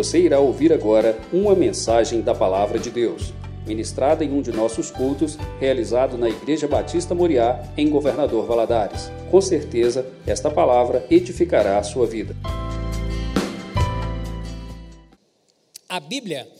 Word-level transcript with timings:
Você 0.00 0.18
irá 0.18 0.40
ouvir 0.40 0.72
agora 0.72 1.20
uma 1.30 1.54
mensagem 1.54 2.22
da 2.22 2.34
Palavra 2.34 2.78
de 2.78 2.90
Deus, 2.90 3.34
ministrada 3.66 4.24
em 4.24 4.32
um 4.32 4.40
de 4.40 4.50
nossos 4.50 4.90
cultos, 4.90 5.36
realizado 5.60 6.16
na 6.16 6.26
Igreja 6.26 6.66
Batista 6.66 7.14
Moriá, 7.14 7.70
em 7.76 7.90
Governador 7.90 8.46
Valadares. 8.46 9.10
Com 9.30 9.42
certeza, 9.42 10.10
esta 10.26 10.50
palavra 10.50 11.06
edificará 11.10 11.76
a 11.76 11.82
sua 11.82 12.06
vida. 12.06 12.34
A 15.86 16.00
Bíblia, 16.00 16.50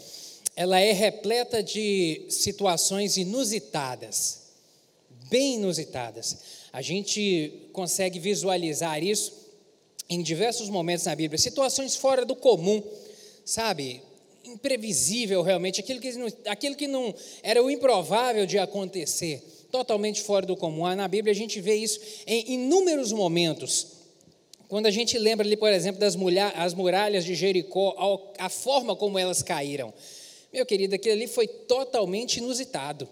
ela 0.54 0.79
é 0.79 0.93
repleta 0.93 1.62
de 1.62 2.27
situações 2.29 3.16
inusitadas, 3.16 4.50
bem 5.30 5.54
inusitadas. 5.54 6.68
A 6.70 6.82
gente 6.82 7.70
consegue 7.72 8.18
visualizar 8.18 9.02
isso 9.02 9.32
em 10.11 10.20
diversos 10.20 10.68
momentos 10.68 11.07
na 11.07 11.16
Bíblia, 11.16 11.38
situações 11.38 11.96
fora 11.96 12.27
do 12.27 12.36
comum, 12.36 12.82
sabe? 13.50 14.00
Imprevisível 14.45 15.43
realmente, 15.43 15.81
aquilo 15.81 16.00
que 16.00 16.13
não, 16.13 16.29
aquilo 16.46 16.77
que 16.77 16.86
não 16.86 17.13
era 17.43 17.63
o 17.63 17.71
improvável 17.71 18.46
de 18.46 18.59
acontecer, 18.59 19.43
totalmente 19.73 20.23
fora 20.23 20.46
do 20.46 20.57
comum. 20.57 20.86
Ah, 20.86 20.95
na 20.95 21.09
Bíblia 21.09 21.32
a 21.32 21.36
gente 21.36 21.61
vê 21.61 21.75
isso 21.75 22.00
em 22.26 22.53
inúmeros 22.53 23.13
momentos. 23.13 23.99
Quando 24.68 24.86
a 24.86 24.90
gente 24.90 25.18
lembra 25.18 25.45
ali, 25.45 25.57
por 25.57 25.73
exemplo, 25.73 26.00
das 26.00 26.14
mulher, 26.14 26.53
as 26.54 26.75
muralhas 26.75 27.25
de 27.25 27.35
Jericó, 27.35 28.23
a 28.39 28.49
forma 28.49 28.95
como 28.95 29.18
elas 29.18 29.43
caíram. 29.43 29.93
Meu 30.53 30.64
querido, 30.64 30.95
aquilo 30.95 31.14
ali 31.14 31.26
foi 31.26 31.48
totalmente 31.48 32.37
inusitado. 32.37 33.09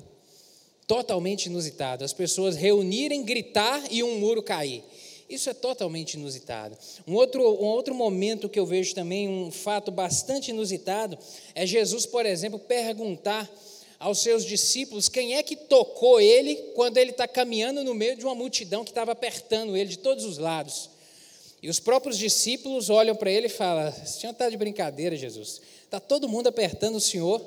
Totalmente 0.86 1.47
inusitado. 1.47 2.05
As 2.05 2.12
pessoas 2.12 2.55
reunirem, 2.55 3.25
gritar 3.25 3.83
e 3.91 4.05
um 4.05 4.20
muro 4.20 4.41
cair. 4.41 4.84
Isso 5.28 5.50
é 5.50 5.55
totalmente 5.55 6.14
inusitado. 6.14 6.77
Um 7.06 7.14
outro, 7.14 7.42
um 7.42 7.66
outro 7.66 7.95
momento 7.95 8.48
que 8.48 8.59
eu 8.59 8.64
vejo 8.64 8.95
também, 8.95 9.28
um 9.28 9.50
fato 9.50 9.91
bastante 9.91 10.50
inusitado, 10.50 11.19
é 11.55 11.66
Jesus, 11.66 12.06
por 12.06 12.25
exemplo, 12.25 12.58
perguntar 12.58 13.48
aos 13.98 14.20
seus 14.20 14.44
discípulos 14.44 15.08
quem 15.08 15.34
é 15.34 15.42
que 15.42 15.56
tocou 15.56 16.20
ele 16.20 16.55
quando 16.75 16.97
ele 16.97 17.11
está 17.11 17.27
caminhando 17.27 17.84
no 17.84 17.94
meio 17.94 18.16
de 18.16 18.25
uma 18.25 18.34
multidão 18.34 18.84
que 18.84 18.91
estava 18.91 19.12
apertando 19.12 19.77
ele 19.77 19.91
de 19.91 19.98
todos 19.98 20.25
os 20.25 20.38
lados. 20.38 20.88
E 21.62 21.69
os 21.69 21.81
próprios 21.81 22.16
discípulos 22.16 22.88
olham 22.88 23.16
para 23.16 23.31
ele 23.31 23.47
e 23.47 23.50
falam: 23.50 23.88
Esse 23.88 24.20
senhor 24.20 24.33
está 24.33 24.48
de 24.48 24.56
brincadeira, 24.56 25.16
Jesus. 25.16 25.60
Está 25.84 25.98
todo 25.98 26.28
mundo 26.28 26.47
apertando 26.47 26.97
o 26.97 27.00
senhor, 27.00 27.42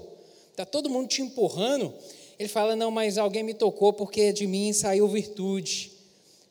está 0.51 0.65
todo 0.65 0.89
mundo 0.89 1.07
te 1.07 1.21
empurrando. 1.21 1.93
Ele 2.37 2.49
fala: 2.49 2.75
Não, 2.75 2.91
mas 2.91 3.17
alguém 3.17 3.41
me 3.41 3.53
tocou 3.53 3.93
porque 3.93 4.33
de 4.33 4.45
mim 4.45 4.73
saiu 4.73 5.07
virtude. 5.07 5.90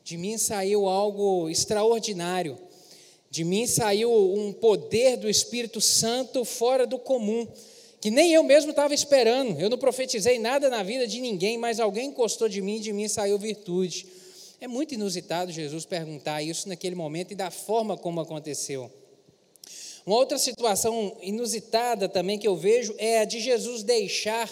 De 0.03 0.17
mim 0.17 0.37
saiu 0.37 0.87
algo 0.87 1.49
extraordinário. 1.49 2.57
De 3.29 3.43
mim 3.43 3.65
saiu 3.65 4.11
um 4.11 4.51
poder 4.51 5.15
do 5.15 5.29
Espírito 5.29 5.79
Santo 5.79 6.43
fora 6.43 6.85
do 6.85 6.99
comum, 6.99 7.47
que 8.01 8.11
nem 8.11 8.33
eu 8.33 8.43
mesmo 8.43 8.71
estava 8.71 8.93
esperando. 8.93 9.59
Eu 9.59 9.69
não 9.69 9.77
profetizei 9.77 10.37
nada 10.37 10.69
na 10.69 10.83
vida 10.83 11.07
de 11.07 11.21
ninguém, 11.21 11.57
mas 11.57 11.79
alguém 11.79 12.09
encostou 12.09 12.49
de 12.49 12.61
mim 12.61 12.77
e 12.77 12.81
de 12.81 12.91
mim 12.91 13.07
saiu 13.07 13.37
virtude. 13.37 14.05
É 14.59 14.67
muito 14.67 14.93
inusitado 14.93 15.51
Jesus 15.51 15.85
perguntar 15.85 16.43
isso 16.43 16.67
naquele 16.67 16.93
momento 16.93 17.31
e 17.31 17.35
da 17.35 17.49
forma 17.49 17.97
como 17.97 18.19
aconteceu. 18.19 18.91
Uma 20.05 20.17
outra 20.17 20.37
situação 20.37 21.15
inusitada 21.21 22.09
também 22.09 22.37
que 22.37 22.47
eu 22.47 22.55
vejo 22.55 22.93
é 22.97 23.19
a 23.19 23.25
de 23.25 23.39
Jesus 23.39 23.83
deixar 23.83 24.49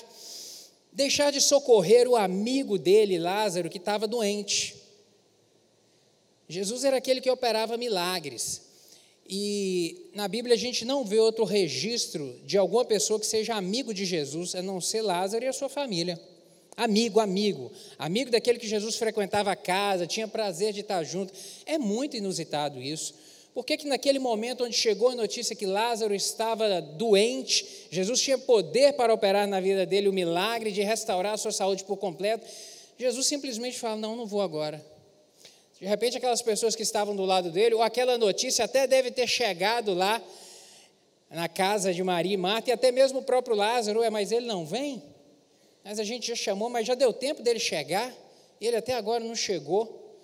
deixar 0.91 1.31
de 1.31 1.39
socorrer 1.39 2.07
o 2.07 2.15
amigo 2.15 2.77
dele, 2.77 3.19
Lázaro, 3.19 3.69
que 3.69 3.77
estava 3.77 4.07
doente. 4.07 4.78
Jesus 6.49 6.83
era 6.83 6.97
aquele 6.97 7.21
que 7.21 7.29
operava 7.29 7.77
milagres. 7.77 8.67
E 9.29 10.09
na 10.15 10.27
Bíblia 10.27 10.55
a 10.55 10.57
gente 10.57 10.83
não 10.83 11.05
vê 11.05 11.19
outro 11.19 11.45
registro 11.45 12.35
de 12.43 12.57
alguma 12.57 12.83
pessoa 12.83 13.19
que 13.19 13.27
seja 13.27 13.53
amigo 13.53 13.93
de 13.93 14.03
Jesus, 14.03 14.55
a 14.55 14.61
não 14.63 14.81
ser 14.81 15.03
Lázaro 15.03 15.45
e 15.45 15.47
a 15.47 15.53
sua 15.53 15.69
família. 15.69 16.19
Amigo, 16.75 17.19
amigo. 17.19 17.71
Amigo 17.99 18.31
daquele 18.31 18.57
que 18.57 18.67
Jesus 18.67 18.95
frequentava 18.95 19.51
a 19.51 19.55
casa, 19.55 20.07
tinha 20.07 20.27
prazer 20.27 20.73
de 20.73 20.79
estar 20.79 21.03
junto. 21.03 21.31
É 21.67 21.77
muito 21.77 22.17
inusitado 22.17 22.81
isso. 22.81 23.13
Por 23.53 23.63
que, 23.63 23.77
que 23.77 23.87
naquele 23.87 24.17
momento 24.17 24.63
onde 24.63 24.75
chegou 24.75 25.09
a 25.09 25.15
notícia 25.15 25.55
que 25.55 25.67
Lázaro 25.67 26.15
estava 26.15 26.81
doente, 26.81 27.87
Jesus 27.91 28.21
tinha 28.21 28.37
poder 28.37 28.93
para 28.93 29.13
operar 29.13 29.47
na 29.47 29.59
vida 29.59 29.85
dele 29.85 30.07
o 30.07 30.13
milagre 30.13 30.71
de 30.71 30.81
restaurar 30.81 31.33
a 31.33 31.37
sua 31.37 31.51
saúde 31.51 31.83
por 31.83 31.97
completo? 31.97 32.47
Jesus 32.97 33.27
simplesmente 33.27 33.77
fala: 33.77 33.97
Não, 33.97 34.15
não 34.15 34.25
vou 34.25 34.41
agora. 34.41 34.83
De 35.79 35.85
repente, 35.85 36.17
aquelas 36.17 36.41
pessoas 36.41 36.75
que 36.75 36.83
estavam 36.83 37.15
do 37.15 37.23
lado 37.23 37.49
dele, 37.51 37.75
ou 37.75 37.81
aquela 37.81 38.17
notícia 38.17 38.65
até 38.65 38.85
deve 38.85 39.11
ter 39.11 39.27
chegado 39.27 39.93
lá 39.93 40.21
na 41.29 41.47
casa 41.47 41.93
de 41.93 42.03
Maria 42.03 42.33
e 42.33 42.37
Marta, 42.37 42.69
e 42.69 42.73
até 42.73 42.91
mesmo 42.91 43.19
o 43.19 43.23
próprio 43.23 43.55
Lázaro, 43.55 44.03
é, 44.03 44.09
mas 44.09 44.31
ele 44.31 44.45
não 44.45 44.65
vem? 44.65 45.01
Mas 45.83 45.97
a 45.97 46.03
gente 46.03 46.27
já 46.27 46.35
chamou, 46.35 46.69
mas 46.69 46.85
já 46.85 46.95
deu 46.95 47.13
tempo 47.13 47.41
dele 47.41 47.59
chegar, 47.59 48.13
e 48.59 48.67
ele 48.67 48.75
até 48.75 48.93
agora 48.93 49.23
não 49.23 49.35
chegou. 49.35 50.17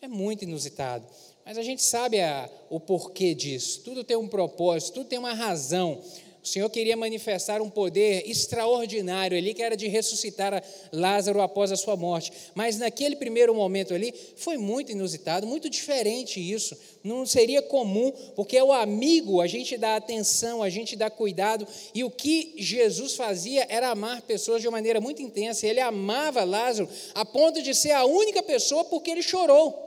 É 0.00 0.06
muito 0.06 0.42
inusitado. 0.44 1.04
Mas 1.44 1.58
a 1.58 1.62
gente 1.62 1.82
sabe 1.82 2.20
a, 2.20 2.48
o 2.70 2.78
porquê 2.78 3.34
disso. 3.34 3.82
Tudo 3.82 4.04
tem 4.04 4.16
um 4.16 4.28
propósito, 4.28 4.94
tudo 4.94 5.08
tem 5.08 5.18
uma 5.18 5.34
razão. 5.34 6.00
O 6.44 6.46
Senhor 6.46 6.68
queria 6.68 6.94
manifestar 6.94 7.62
um 7.62 7.70
poder 7.70 8.28
extraordinário 8.28 9.34
ali, 9.34 9.54
que 9.54 9.62
era 9.62 9.74
de 9.74 9.88
ressuscitar 9.88 10.62
Lázaro 10.92 11.40
após 11.40 11.72
a 11.72 11.76
sua 11.76 11.96
morte. 11.96 12.30
Mas 12.54 12.76
naquele 12.76 13.16
primeiro 13.16 13.54
momento 13.54 13.94
ali, 13.94 14.12
foi 14.36 14.58
muito 14.58 14.92
inusitado, 14.92 15.46
muito 15.46 15.70
diferente 15.70 16.38
isso. 16.38 16.76
Não 17.02 17.24
seria 17.24 17.62
comum, 17.62 18.12
porque 18.36 18.58
é 18.58 18.62
o 18.62 18.74
amigo, 18.74 19.40
a 19.40 19.46
gente 19.46 19.78
dá 19.78 19.96
atenção, 19.96 20.62
a 20.62 20.68
gente 20.68 20.96
dá 20.96 21.08
cuidado. 21.08 21.66
E 21.94 22.04
o 22.04 22.10
que 22.10 22.52
Jesus 22.58 23.14
fazia 23.14 23.66
era 23.70 23.88
amar 23.88 24.20
pessoas 24.20 24.60
de 24.60 24.68
uma 24.68 24.76
maneira 24.76 25.00
muito 25.00 25.22
intensa. 25.22 25.66
Ele 25.66 25.80
amava 25.80 26.44
Lázaro 26.44 26.90
a 27.14 27.24
ponto 27.24 27.62
de 27.62 27.74
ser 27.74 27.92
a 27.92 28.04
única 28.04 28.42
pessoa 28.42 28.84
porque 28.84 29.10
ele 29.10 29.22
chorou. 29.22 29.82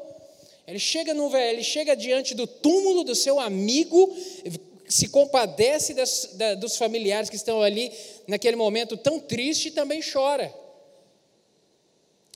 Ele 0.67 0.79
chega, 0.79 1.13
no, 1.13 1.33
ele 1.37 1.63
chega 1.63 1.95
diante 1.95 2.35
do 2.35 2.45
túmulo 2.45 3.05
do 3.05 3.15
seu 3.15 3.39
amigo, 3.39 4.13
se 4.87 5.09
compadece 5.09 5.93
das, 5.93 6.29
da, 6.33 6.55
dos 6.55 6.77
familiares 6.77 7.29
que 7.29 7.35
estão 7.35 7.61
ali 7.61 7.91
naquele 8.25 8.55
momento 8.55 8.95
tão 8.95 9.19
triste 9.19 9.67
e 9.67 9.71
também 9.71 10.01
chora. 10.01 10.53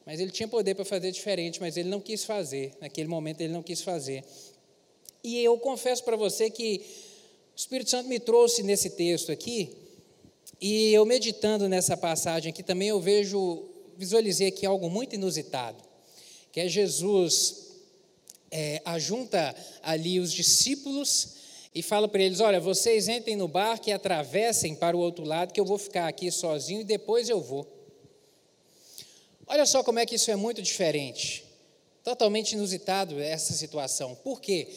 Mas 0.06 0.20
ele 0.20 0.32
tinha 0.32 0.48
poder 0.48 0.76
para 0.76 0.84
fazer 0.84 1.12
diferente, 1.12 1.62
mas 1.62 1.78
ele 1.78 1.88
não 1.88 2.02
quis 2.02 2.26
fazer. 2.26 2.74
Naquele 2.82 3.08
momento 3.08 3.42
ele 3.42 3.54
não 3.54 3.64
quis 3.64 3.82
fazer. 3.82 4.24
E 5.24 5.42
eu 5.44 5.58
confesso 5.58 6.04
para 6.04 6.18
você 6.18 6.50
que 6.50 6.82
o 7.56 7.56
Espírito 7.56 7.90
Santo 7.90 8.10
me 8.10 8.20
trouxe 8.20 8.64
nesse 8.64 8.90
texto 8.92 9.32
aqui, 9.32 9.78
e 10.60 10.94
eu 10.94 11.06
meditando 11.06 11.70
nessa 11.70 11.96
passagem 11.96 12.52
aqui 12.52 12.64
também 12.64 12.90
eu 12.90 13.00
vejo, 13.00 13.70
visualizei 13.98 14.48
aqui 14.48 14.66
algo 14.66 14.90
muito 14.90 15.16
inusitado, 15.16 15.84
que 16.52 16.60
é 16.60 16.68
Jesus 16.68 17.68
é, 18.50 18.82
ajunta 18.86 19.56
ali 19.82 20.20
os 20.20 20.32
discípulos 20.32 21.41
e 21.74 21.82
fala 21.82 22.08
para 22.08 22.22
eles: 22.22 22.40
Olha, 22.40 22.60
vocês 22.60 23.08
entrem 23.08 23.36
no 23.36 23.48
barco 23.48 23.90
e 23.90 23.94
atravessem 23.94 24.76
para 24.76 24.96
o 24.96 25.00
outro 25.00 25.24
lado, 25.26 25.54
que 25.54 25.60
eu 25.60 25.66
vou 25.66 25.78
ficar 25.78 26.08
aqui 26.08 26.32
sozinho 26.32 26.82
e 26.82 26.86
depois 26.86 27.30
eu 27.30 27.40
vou. 27.40 27.68
Olha 29.48 29.66
só 29.66 29.84
como 29.84 30.00
é 30.00 30.06
que 30.06 30.16
isso 30.16 30.32
é 30.32 30.36
muito 30.36 30.62
diferente. 30.62 31.46
Totalmente 32.04 32.54
inusitado 32.54 33.20
essa 33.20 33.54
situação. 33.54 34.16
Por 34.16 34.42
quê? 34.42 34.68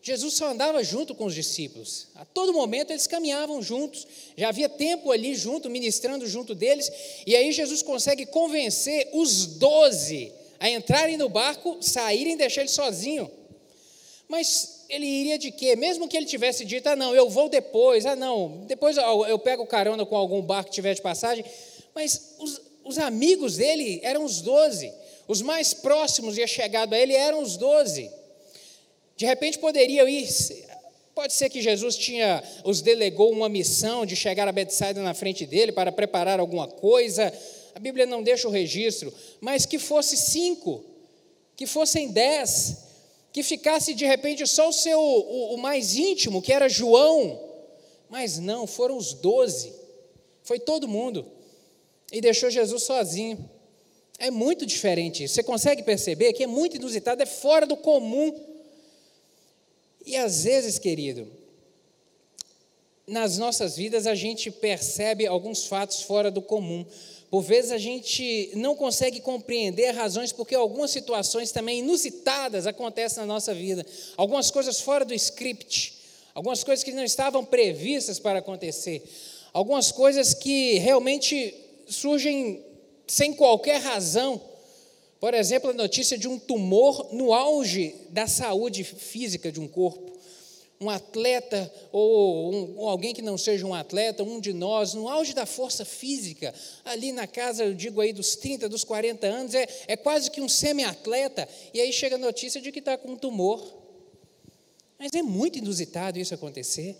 Jesus 0.00 0.34
só 0.34 0.48
andava 0.48 0.82
junto 0.82 1.14
com 1.14 1.24
os 1.24 1.34
discípulos. 1.34 2.08
A 2.14 2.24
todo 2.24 2.52
momento 2.52 2.90
eles 2.90 3.06
caminhavam 3.06 3.60
juntos. 3.62 4.06
Já 4.36 4.48
havia 4.48 4.68
tempo 4.68 5.10
ali 5.10 5.34
junto, 5.34 5.68
ministrando 5.68 6.26
junto 6.26 6.54
deles. 6.54 6.90
E 7.26 7.34
aí 7.34 7.52
Jesus 7.52 7.82
consegue 7.82 8.26
convencer 8.26 9.08
os 9.12 9.46
doze 9.46 10.32
a 10.58 10.70
entrarem 10.70 11.16
no 11.16 11.28
barco, 11.28 11.78
saírem 11.80 12.34
e 12.34 12.38
deixar 12.38 12.62
ele 12.62 12.70
sozinho. 12.70 13.30
Mas 14.28 14.77
ele 14.88 15.06
iria 15.06 15.38
de 15.38 15.50
quê? 15.50 15.76
Mesmo 15.76 16.08
que 16.08 16.16
ele 16.16 16.24
tivesse 16.24 16.64
dito, 16.64 16.88
ah, 16.88 16.96
não, 16.96 17.14
eu 17.14 17.28
vou 17.28 17.48
depois, 17.48 18.06
ah, 18.06 18.16
não, 18.16 18.64
depois 18.66 18.96
eu 18.96 19.38
pego 19.38 19.66
carona 19.66 20.06
com 20.06 20.16
algum 20.16 20.40
barco 20.40 20.70
que 20.70 20.74
tiver 20.74 20.94
de 20.94 21.02
passagem. 21.02 21.44
Mas 21.94 22.36
os, 22.38 22.60
os 22.84 22.98
amigos 22.98 23.56
dele 23.56 24.00
eram 24.02 24.24
os 24.24 24.40
doze. 24.40 24.92
Os 25.26 25.42
mais 25.42 25.74
próximos 25.74 26.38
e 26.38 26.46
chegado 26.46 26.94
a 26.94 26.98
ele 26.98 27.12
eram 27.12 27.42
os 27.42 27.58
doze. 27.58 28.10
De 29.14 29.26
repente 29.26 29.58
poderiam 29.58 30.08
ir. 30.08 30.26
Pode 31.14 31.34
ser 31.34 31.50
que 31.50 31.60
Jesus 31.60 31.96
tinha 31.96 32.42
os 32.64 32.80
delegou 32.80 33.30
uma 33.30 33.48
missão 33.48 34.06
de 34.06 34.16
chegar 34.16 34.48
a 34.48 34.52
Betsaida 34.52 35.02
na 35.02 35.12
frente 35.12 35.44
dele 35.44 35.72
para 35.72 35.92
preparar 35.92 36.40
alguma 36.40 36.66
coisa. 36.66 37.30
A 37.74 37.78
Bíblia 37.78 38.06
não 38.06 38.22
deixa 38.22 38.48
o 38.48 38.50
registro, 38.50 39.12
mas 39.40 39.66
que 39.66 39.78
fosse 39.78 40.16
cinco, 40.16 40.82
que 41.56 41.66
fossem 41.66 42.08
dez, 42.08 42.87
que 43.38 43.42
ficasse 43.44 43.94
de 43.94 44.04
repente 44.04 44.44
só 44.48 44.68
o 44.68 44.72
seu 44.72 44.98
o, 44.98 45.54
o 45.54 45.58
mais 45.58 45.94
íntimo, 45.94 46.42
que 46.42 46.52
era 46.52 46.68
João, 46.68 47.40
mas 48.08 48.36
não, 48.40 48.66
foram 48.66 48.96
os 48.96 49.12
doze, 49.12 49.72
foi 50.42 50.58
todo 50.58 50.88
mundo, 50.88 51.24
e 52.10 52.20
deixou 52.20 52.50
Jesus 52.50 52.82
sozinho. 52.82 53.48
É 54.18 54.28
muito 54.28 54.66
diferente 54.66 55.22
isso. 55.22 55.34
Você 55.34 55.44
consegue 55.44 55.84
perceber 55.84 56.32
que 56.32 56.42
é 56.42 56.46
muito 56.48 56.74
inusitado, 56.78 57.22
é 57.22 57.26
fora 57.26 57.64
do 57.64 57.76
comum. 57.76 58.34
E 60.04 60.16
às 60.16 60.42
vezes, 60.42 60.76
querido, 60.76 61.30
nas 63.06 63.38
nossas 63.38 63.76
vidas 63.76 64.08
a 64.08 64.16
gente 64.16 64.50
percebe 64.50 65.28
alguns 65.28 65.64
fatos 65.64 66.02
fora 66.02 66.28
do 66.28 66.42
comum. 66.42 66.84
Por 67.30 67.42
vezes 67.42 67.72
a 67.72 67.78
gente 67.78 68.50
não 68.54 68.74
consegue 68.74 69.20
compreender 69.20 69.90
razões 69.90 70.32
porque 70.32 70.54
algumas 70.54 70.90
situações 70.90 71.52
também 71.52 71.80
inusitadas 71.80 72.66
acontecem 72.66 73.20
na 73.20 73.26
nossa 73.26 73.52
vida. 73.54 73.84
Algumas 74.16 74.50
coisas 74.50 74.80
fora 74.80 75.04
do 75.04 75.14
script, 75.14 75.94
algumas 76.34 76.64
coisas 76.64 76.82
que 76.82 76.92
não 76.92 77.04
estavam 77.04 77.44
previstas 77.44 78.18
para 78.18 78.38
acontecer. 78.38 79.02
Algumas 79.52 79.92
coisas 79.92 80.32
que 80.32 80.78
realmente 80.78 81.54
surgem 81.86 82.64
sem 83.06 83.34
qualquer 83.34 83.80
razão. 83.80 84.40
Por 85.20 85.34
exemplo, 85.34 85.70
a 85.70 85.74
notícia 85.74 86.16
de 86.16 86.28
um 86.28 86.38
tumor 86.38 87.08
no 87.12 87.34
auge 87.34 87.94
da 88.10 88.26
saúde 88.26 88.84
física 88.84 89.52
de 89.52 89.60
um 89.60 89.68
corpo 89.68 90.17
um 90.80 90.88
atleta 90.88 91.72
ou, 91.90 92.54
um, 92.54 92.78
ou, 92.78 92.88
alguém 92.88 93.12
que 93.12 93.22
não 93.22 93.36
seja 93.36 93.66
um 93.66 93.74
atleta, 93.74 94.22
um 94.22 94.40
de 94.40 94.52
nós, 94.52 94.94
no 94.94 95.08
auge 95.08 95.34
da 95.34 95.44
força 95.44 95.84
física, 95.84 96.54
ali 96.84 97.10
na 97.10 97.26
casa, 97.26 97.64
eu 97.64 97.74
digo 97.74 98.00
aí 98.00 98.12
dos 98.12 98.36
30, 98.36 98.68
dos 98.68 98.84
40 98.84 99.26
anos, 99.26 99.54
é, 99.54 99.66
é 99.88 99.96
quase 99.96 100.30
que 100.30 100.40
um 100.40 100.48
semi-atleta, 100.48 101.48
e 101.74 101.80
aí 101.80 101.92
chega 101.92 102.14
a 102.14 102.18
notícia 102.18 102.60
de 102.60 102.70
que 102.70 102.78
está 102.78 102.96
com 102.96 103.12
um 103.12 103.16
tumor. 103.16 103.76
Mas 104.98 105.12
é 105.14 105.22
muito 105.22 105.58
inusitado 105.58 106.18
isso 106.18 106.34
acontecer. 106.34 106.96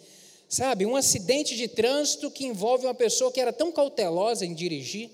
Sabe, 0.49 0.87
um 0.87 0.97
acidente 0.97 1.57
de 1.57 1.69
trânsito 1.69 2.31
que 2.31 2.47
envolve 2.47 2.87
uma 2.87 2.95
pessoa 2.95 3.31
que 3.31 3.41
era 3.41 3.53
tão 3.53 3.71
cautelosa 3.71 4.47
em 4.47 4.55
dirigir, 4.55 5.11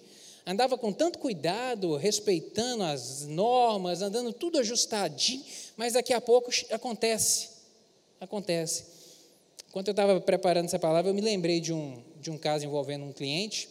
andava 0.46 0.78
com 0.78 0.92
tanto 0.92 1.18
cuidado, 1.18 1.96
respeitando 1.96 2.84
as 2.84 3.26
normas, 3.26 4.00
andando 4.00 4.32
tudo 4.32 4.58
ajustadinho, 4.58 5.44
mas 5.76 5.94
daqui 5.94 6.12
a 6.12 6.20
pouco 6.20 6.50
acontece 6.70 7.53
Acontece. 8.20 8.84
Enquanto 9.68 9.88
eu 9.88 9.92
estava 9.92 10.20
preparando 10.20 10.66
essa 10.66 10.78
palavra, 10.78 11.10
eu 11.10 11.14
me 11.14 11.20
lembrei 11.20 11.60
de 11.60 11.72
um, 11.72 12.02
de 12.20 12.30
um 12.30 12.38
caso 12.38 12.64
envolvendo 12.64 13.04
um 13.04 13.12
cliente 13.12 13.68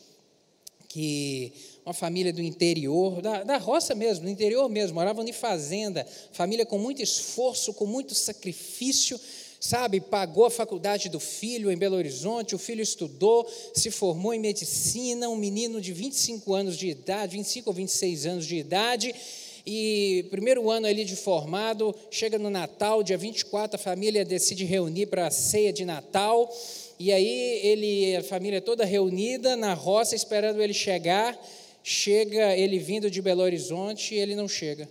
que 0.93 1.51
uma 1.83 1.93
família 1.93 2.31
do 2.31 2.41
interior, 2.41 3.19
da, 3.19 3.43
da 3.43 3.57
roça 3.57 3.95
mesmo, 3.95 4.25
do 4.25 4.29
interior 4.29 4.69
mesmo, 4.69 4.93
moravam 4.93 5.27
em 5.27 5.33
fazenda, 5.33 6.05
família 6.31 6.67
com 6.67 6.77
muito 6.77 7.01
esforço, 7.01 7.73
com 7.73 7.87
muito 7.87 8.13
sacrifício, 8.13 9.19
sabe, 9.59 9.99
pagou 9.99 10.45
a 10.45 10.51
faculdade 10.51 11.09
do 11.09 11.19
filho 11.19 11.71
em 11.71 11.77
Belo 11.77 11.95
Horizonte, 11.95 12.53
o 12.53 12.59
filho 12.59 12.81
estudou, 12.81 13.49
se 13.73 13.89
formou 13.89 14.35
em 14.35 14.39
medicina, 14.39 15.29
um 15.29 15.35
menino 15.35 15.81
de 15.81 15.91
25 15.91 16.53
anos 16.53 16.77
de 16.77 16.89
idade, 16.89 17.37
25 17.37 17.69
ou 17.71 17.73
26 17.73 18.25
anos 18.27 18.45
de 18.45 18.57
idade, 18.57 19.15
e 19.65 20.25
primeiro 20.29 20.69
ano 20.69 20.87
ali 20.87 21.05
de 21.05 21.15
formado, 21.15 21.95
chega 22.11 22.37
no 22.37 22.49
Natal, 22.49 23.01
dia 23.01 23.17
24, 23.17 23.77
a 23.77 23.79
família 23.79 24.25
decide 24.25 24.65
reunir 24.65 25.05
para 25.05 25.27
a 25.27 25.31
ceia 25.31 25.71
de 25.71 25.85
Natal. 25.85 26.53
E 26.99 27.13
aí 27.13 27.59
ele, 27.63 28.15
a 28.17 28.23
família 28.23 28.61
toda 28.61 28.83
reunida 28.83 29.55
na 29.55 29.73
roça 29.73 30.15
esperando 30.15 30.61
ele 30.61 30.73
chegar. 30.73 31.37
Chega 31.81 32.57
ele 32.57 32.77
vindo 32.77 33.09
de 33.09 33.21
Belo 33.21 33.41
Horizonte 33.41 34.15
e 34.15 34.17
ele 34.17 34.35
não 34.35 34.49
chega. 34.49 34.87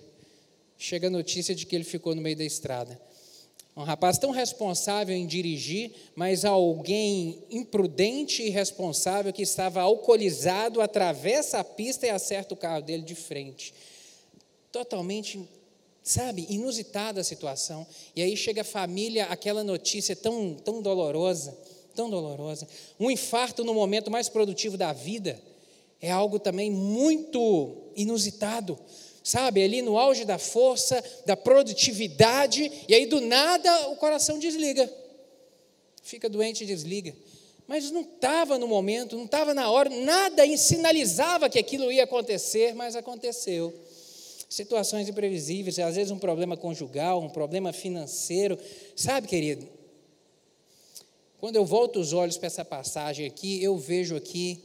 Chega 0.78 1.08
a 1.08 1.10
notícia 1.10 1.54
de 1.54 1.66
que 1.66 1.76
ele 1.76 1.84
ficou 1.84 2.14
no 2.14 2.22
meio 2.22 2.36
da 2.36 2.44
estrada. 2.44 2.98
Um 3.76 3.82
rapaz 3.82 4.18
tão 4.18 4.30
responsável 4.30 5.14
em 5.14 5.26
dirigir, 5.26 5.92
mas 6.14 6.44
alguém 6.44 7.42
imprudente 7.50 8.42
e 8.42 8.48
irresponsável 8.48 9.32
que 9.32 9.42
estava 9.42 9.80
alcoolizado 9.80 10.80
atravessa 10.80 11.58
a 11.58 11.64
pista 11.64 12.06
e 12.06 12.10
acerta 12.10 12.52
o 12.52 12.56
carro 12.56 12.82
dele 12.82 13.02
de 13.02 13.14
frente 13.14 13.72
totalmente, 14.72 15.46
sabe, 16.02 16.46
inusitada 16.48 17.20
a 17.20 17.24
situação. 17.24 17.86
E 18.16 18.22
aí 18.22 18.36
chega 18.36 18.62
a 18.62 18.64
família, 18.64 19.26
aquela 19.26 19.62
notícia 19.62 20.16
tão, 20.16 20.54
tão 20.54 20.80
dolorosa, 20.80 21.56
tão 21.94 22.08
dolorosa. 22.08 22.66
Um 22.98 23.10
infarto 23.10 23.62
no 23.62 23.74
momento 23.74 24.10
mais 24.10 24.30
produtivo 24.30 24.78
da 24.78 24.92
vida 24.92 25.40
é 26.00 26.10
algo 26.10 26.38
também 26.38 26.70
muito 26.70 27.92
inusitado. 27.94 28.78
Sabe, 29.22 29.62
ali 29.62 29.82
no 29.82 29.96
auge 29.96 30.24
da 30.24 30.36
força, 30.36 31.00
da 31.24 31.36
produtividade, 31.36 32.72
e 32.88 32.92
aí 32.92 33.06
do 33.06 33.20
nada 33.20 33.90
o 33.90 33.96
coração 33.96 34.36
desliga. 34.36 34.92
Fica 36.02 36.28
doente 36.28 36.64
e 36.64 36.66
desliga. 36.66 37.14
Mas 37.68 37.92
não 37.92 38.00
estava 38.00 38.58
no 38.58 38.66
momento, 38.66 39.16
não 39.16 39.26
estava 39.26 39.54
na 39.54 39.70
hora, 39.70 39.88
nada 39.88 40.44
sinalizava 40.56 41.48
que 41.48 41.56
aquilo 41.56 41.92
ia 41.92 42.02
acontecer, 42.02 42.74
mas 42.74 42.96
aconteceu 42.96 43.72
situações 44.52 45.08
imprevisíveis, 45.08 45.78
às 45.78 45.96
vezes 45.96 46.10
um 46.10 46.18
problema 46.18 46.58
conjugal, 46.58 47.22
um 47.22 47.30
problema 47.30 47.72
financeiro. 47.72 48.58
Sabe, 48.94 49.26
querido? 49.26 49.66
Quando 51.38 51.56
eu 51.56 51.64
volto 51.64 51.98
os 51.98 52.12
olhos 52.12 52.36
para 52.36 52.48
essa 52.48 52.62
passagem 52.62 53.26
aqui, 53.26 53.62
eu 53.62 53.78
vejo 53.78 54.14
aqui, 54.14 54.62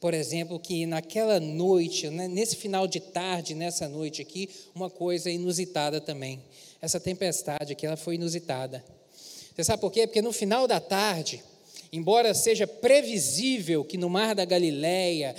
por 0.00 0.14
exemplo, 0.14 0.56
que 0.58 0.86
naquela 0.86 1.40
noite, 1.40 2.08
né, 2.10 2.28
nesse 2.28 2.54
final 2.54 2.86
de 2.86 3.00
tarde, 3.00 3.56
nessa 3.56 3.88
noite 3.88 4.22
aqui, 4.22 4.48
uma 4.72 4.88
coisa 4.88 5.28
inusitada 5.28 6.00
também. 6.00 6.40
Essa 6.80 7.00
tempestade 7.00 7.72
aqui, 7.72 7.84
ela 7.84 7.96
foi 7.96 8.14
inusitada. 8.14 8.84
Você 9.52 9.64
sabe 9.64 9.80
por 9.80 9.90
quê? 9.90 10.06
Porque 10.06 10.22
no 10.22 10.32
final 10.32 10.68
da 10.68 10.78
tarde, 10.78 11.42
embora 11.92 12.32
seja 12.34 12.68
previsível 12.68 13.84
que 13.84 13.98
no 13.98 14.08
Mar 14.08 14.34
da 14.34 14.44
Galileia 14.44 15.34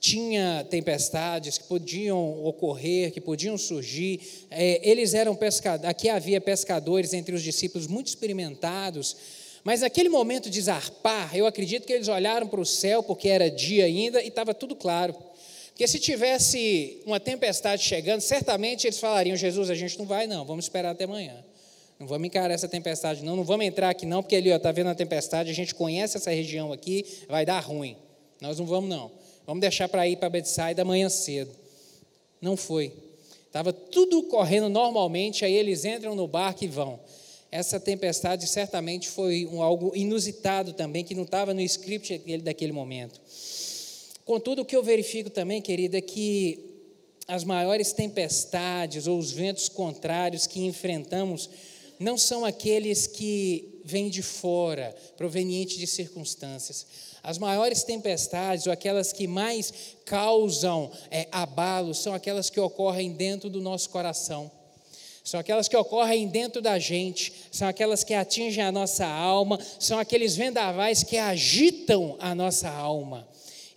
tinha 0.00 0.64
tempestades 0.70 1.58
que 1.58 1.64
podiam 1.64 2.44
ocorrer, 2.44 3.12
que 3.12 3.20
podiam 3.20 3.58
surgir. 3.58 4.46
É, 4.50 4.80
eles 4.88 5.14
eram 5.14 5.34
pescadores, 5.34 5.88
aqui 5.90 6.08
havia 6.08 6.40
pescadores 6.40 7.12
entre 7.12 7.34
os 7.34 7.42
discípulos 7.42 7.86
muito 7.86 8.06
experimentados, 8.06 9.16
mas 9.64 9.80
naquele 9.80 10.08
momento 10.08 10.48
de 10.48 10.60
zarpar, 10.62 11.36
eu 11.36 11.46
acredito 11.46 11.86
que 11.86 11.92
eles 11.92 12.08
olharam 12.08 12.46
para 12.46 12.60
o 12.60 12.66
céu, 12.66 13.02
porque 13.02 13.28
era 13.28 13.50
dia 13.50 13.84
ainda 13.84 14.22
e 14.22 14.28
estava 14.28 14.54
tudo 14.54 14.76
claro. 14.76 15.14
Porque 15.68 15.86
se 15.86 15.98
tivesse 15.98 17.02
uma 17.04 17.20
tempestade 17.20 17.82
chegando, 17.82 18.20
certamente 18.20 18.86
eles 18.86 18.98
falariam: 18.98 19.36
Jesus, 19.36 19.70
a 19.70 19.74
gente 19.74 19.98
não 19.98 20.06
vai, 20.06 20.26
não, 20.26 20.44
vamos 20.44 20.64
esperar 20.64 20.90
até 20.90 21.04
amanhã. 21.04 21.44
Não 21.98 22.06
vamos 22.06 22.26
encarar 22.28 22.54
essa 22.54 22.68
tempestade, 22.68 23.24
não, 23.24 23.34
não 23.34 23.42
vamos 23.42 23.66
entrar 23.66 23.90
aqui, 23.90 24.06
não, 24.06 24.22
porque 24.22 24.36
ali 24.36 24.50
está 24.50 24.70
vendo 24.70 24.88
a 24.88 24.94
tempestade, 24.94 25.50
a 25.50 25.54
gente 25.54 25.74
conhece 25.74 26.16
essa 26.16 26.30
região 26.30 26.72
aqui, 26.72 27.04
vai 27.28 27.44
dar 27.44 27.58
ruim. 27.58 27.96
Nós 28.40 28.58
não 28.58 28.66
vamos, 28.66 28.88
não. 28.88 29.10
Vamos 29.48 29.62
deixar 29.62 29.88
para 29.88 30.06
ir 30.06 30.18
para 30.18 30.28
Betsaida 30.28 30.82
amanhã 30.82 31.08
cedo. 31.08 31.50
Não 32.38 32.54
foi. 32.54 32.92
Estava 33.46 33.72
tudo 33.72 34.24
correndo 34.24 34.68
normalmente, 34.68 35.42
aí 35.42 35.54
eles 35.54 35.86
entram 35.86 36.14
no 36.14 36.28
barco 36.28 36.64
e 36.64 36.68
vão. 36.68 37.00
Essa 37.50 37.80
tempestade 37.80 38.46
certamente 38.46 39.08
foi 39.08 39.46
um, 39.46 39.62
algo 39.62 39.96
inusitado 39.96 40.74
também, 40.74 41.02
que 41.02 41.14
não 41.14 41.22
estava 41.22 41.54
no 41.54 41.62
script 41.62 42.18
daquele 42.42 42.72
momento. 42.72 43.18
Contudo, 44.26 44.60
o 44.60 44.64
que 44.66 44.76
eu 44.76 44.82
verifico 44.82 45.30
também, 45.30 45.62
querida, 45.62 45.96
é 45.96 46.02
que 46.02 46.84
as 47.26 47.42
maiores 47.42 47.90
tempestades 47.94 49.06
ou 49.06 49.18
os 49.18 49.32
ventos 49.32 49.70
contrários 49.70 50.46
que 50.46 50.60
enfrentamos 50.60 51.48
não 51.98 52.18
são 52.18 52.44
aqueles 52.44 53.06
que 53.06 53.67
vêm 53.88 54.08
de 54.08 54.22
fora, 54.22 54.94
provenientes 55.16 55.78
de 55.78 55.86
circunstâncias 55.86 56.86
as 57.22 57.38
maiores 57.38 57.82
tempestades, 57.82 58.66
ou 58.66 58.72
aquelas 58.72 59.12
que 59.12 59.26
mais 59.26 59.72
causam 60.04 60.90
é, 61.10 61.28
abalo, 61.30 61.94
são 61.94 62.14
aquelas 62.14 62.48
que 62.48 62.60
ocorrem 62.60 63.12
dentro 63.12 63.50
do 63.50 63.60
nosso 63.60 63.90
coração. 63.90 64.50
São 65.22 65.38
aquelas 65.38 65.68
que 65.68 65.76
ocorrem 65.76 66.26
dentro 66.26 66.62
da 66.62 66.78
gente, 66.78 67.32
são 67.52 67.68
aquelas 67.68 68.02
que 68.02 68.14
atingem 68.14 68.64
a 68.64 68.72
nossa 68.72 69.06
alma, 69.06 69.58
são 69.78 69.98
aqueles 69.98 70.36
vendavais 70.36 71.02
que 71.02 71.18
agitam 71.18 72.16
a 72.18 72.34
nossa 72.34 72.70
alma. 72.70 73.28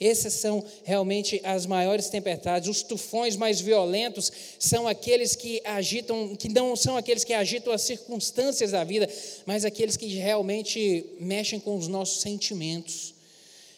Essas 0.01 0.34
são 0.34 0.65
realmente 0.84 1.39
as 1.43 1.65
maiores 1.65 2.10
tempestades. 2.10 2.67
Os 2.67 2.81
tufões 2.81 3.36
mais 3.36 3.62
violentos 3.62 4.31
são 4.60 4.88
aqueles 4.88 5.36
que 5.36 5.62
agitam, 5.63 6.36
que 6.36 6.50
não 6.50 6.75
são 6.75 6.98
aqueles 6.98 7.24
que 7.24 7.34
agitam 7.34 7.72
as 7.72 7.84
circunstâncias 7.84 8.72
da 8.72 8.84
vida, 8.84 9.08
mas 9.46 9.63
aqueles 9.63 9.96
que 9.96 10.08
realmente 10.08 11.05
mexem 11.20 11.60
com 11.60 11.77
os 11.77 11.88
nossos 11.88 12.22
sentimentos 12.22 13.22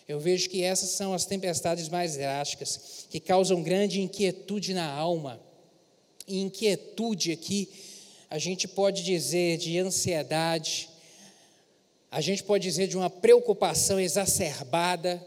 eu 0.08 0.20
vejo 0.20 0.50
que 0.50 0.62
essas 0.62 0.90
são 0.90 1.14
as 1.14 1.26
tempestades 1.26 1.88
mais 1.88 2.18
drásticas, 2.18 3.08
que 3.10 3.20
causam 3.20 3.64
grande 3.64 4.02
inquietude 4.02 4.74
na 4.74 4.86
alma. 4.86 5.40
E 6.28 6.42
inquietude 6.42 7.32
aqui, 7.32 7.70
a 8.30 8.38
gente 8.38 8.68
pode 8.68 9.04
dizer 9.04 9.58
de 9.58 9.78
ansiedade, 9.80 10.90
a 12.12 12.20
gente 12.20 12.44
pode 12.44 12.64
dizer 12.64 12.88
de 12.88 12.98
uma 12.98 13.10
preocupação 13.10 14.00
exacerbada, 14.00 15.26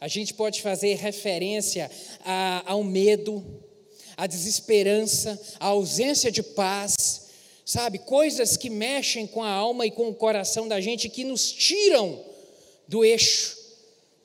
a 0.00 0.08
gente 0.08 0.34
pode 0.34 0.62
fazer 0.62 0.94
referência 0.96 1.90
a, 2.24 2.62
ao 2.66 2.84
medo, 2.84 3.44
à 4.16 4.26
desesperança, 4.26 5.40
à 5.58 5.66
ausência 5.66 6.30
de 6.30 6.42
paz, 6.42 7.26
sabe? 7.64 7.98
Coisas 7.98 8.56
que 8.56 8.70
mexem 8.70 9.26
com 9.26 9.42
a 9.42 9.50
alma 9.50 9.86
e 9.86 9.90
com 9.90 10.08
o 10.08 10.14
coração 10.14 10.68
da 10.68 10.80
gente, 10.80 11.08
que 11.08 11.24
nos 11.24 11.50
tiram 11.50 12.20
do 12.86 13.04
eixo 13.04 13.56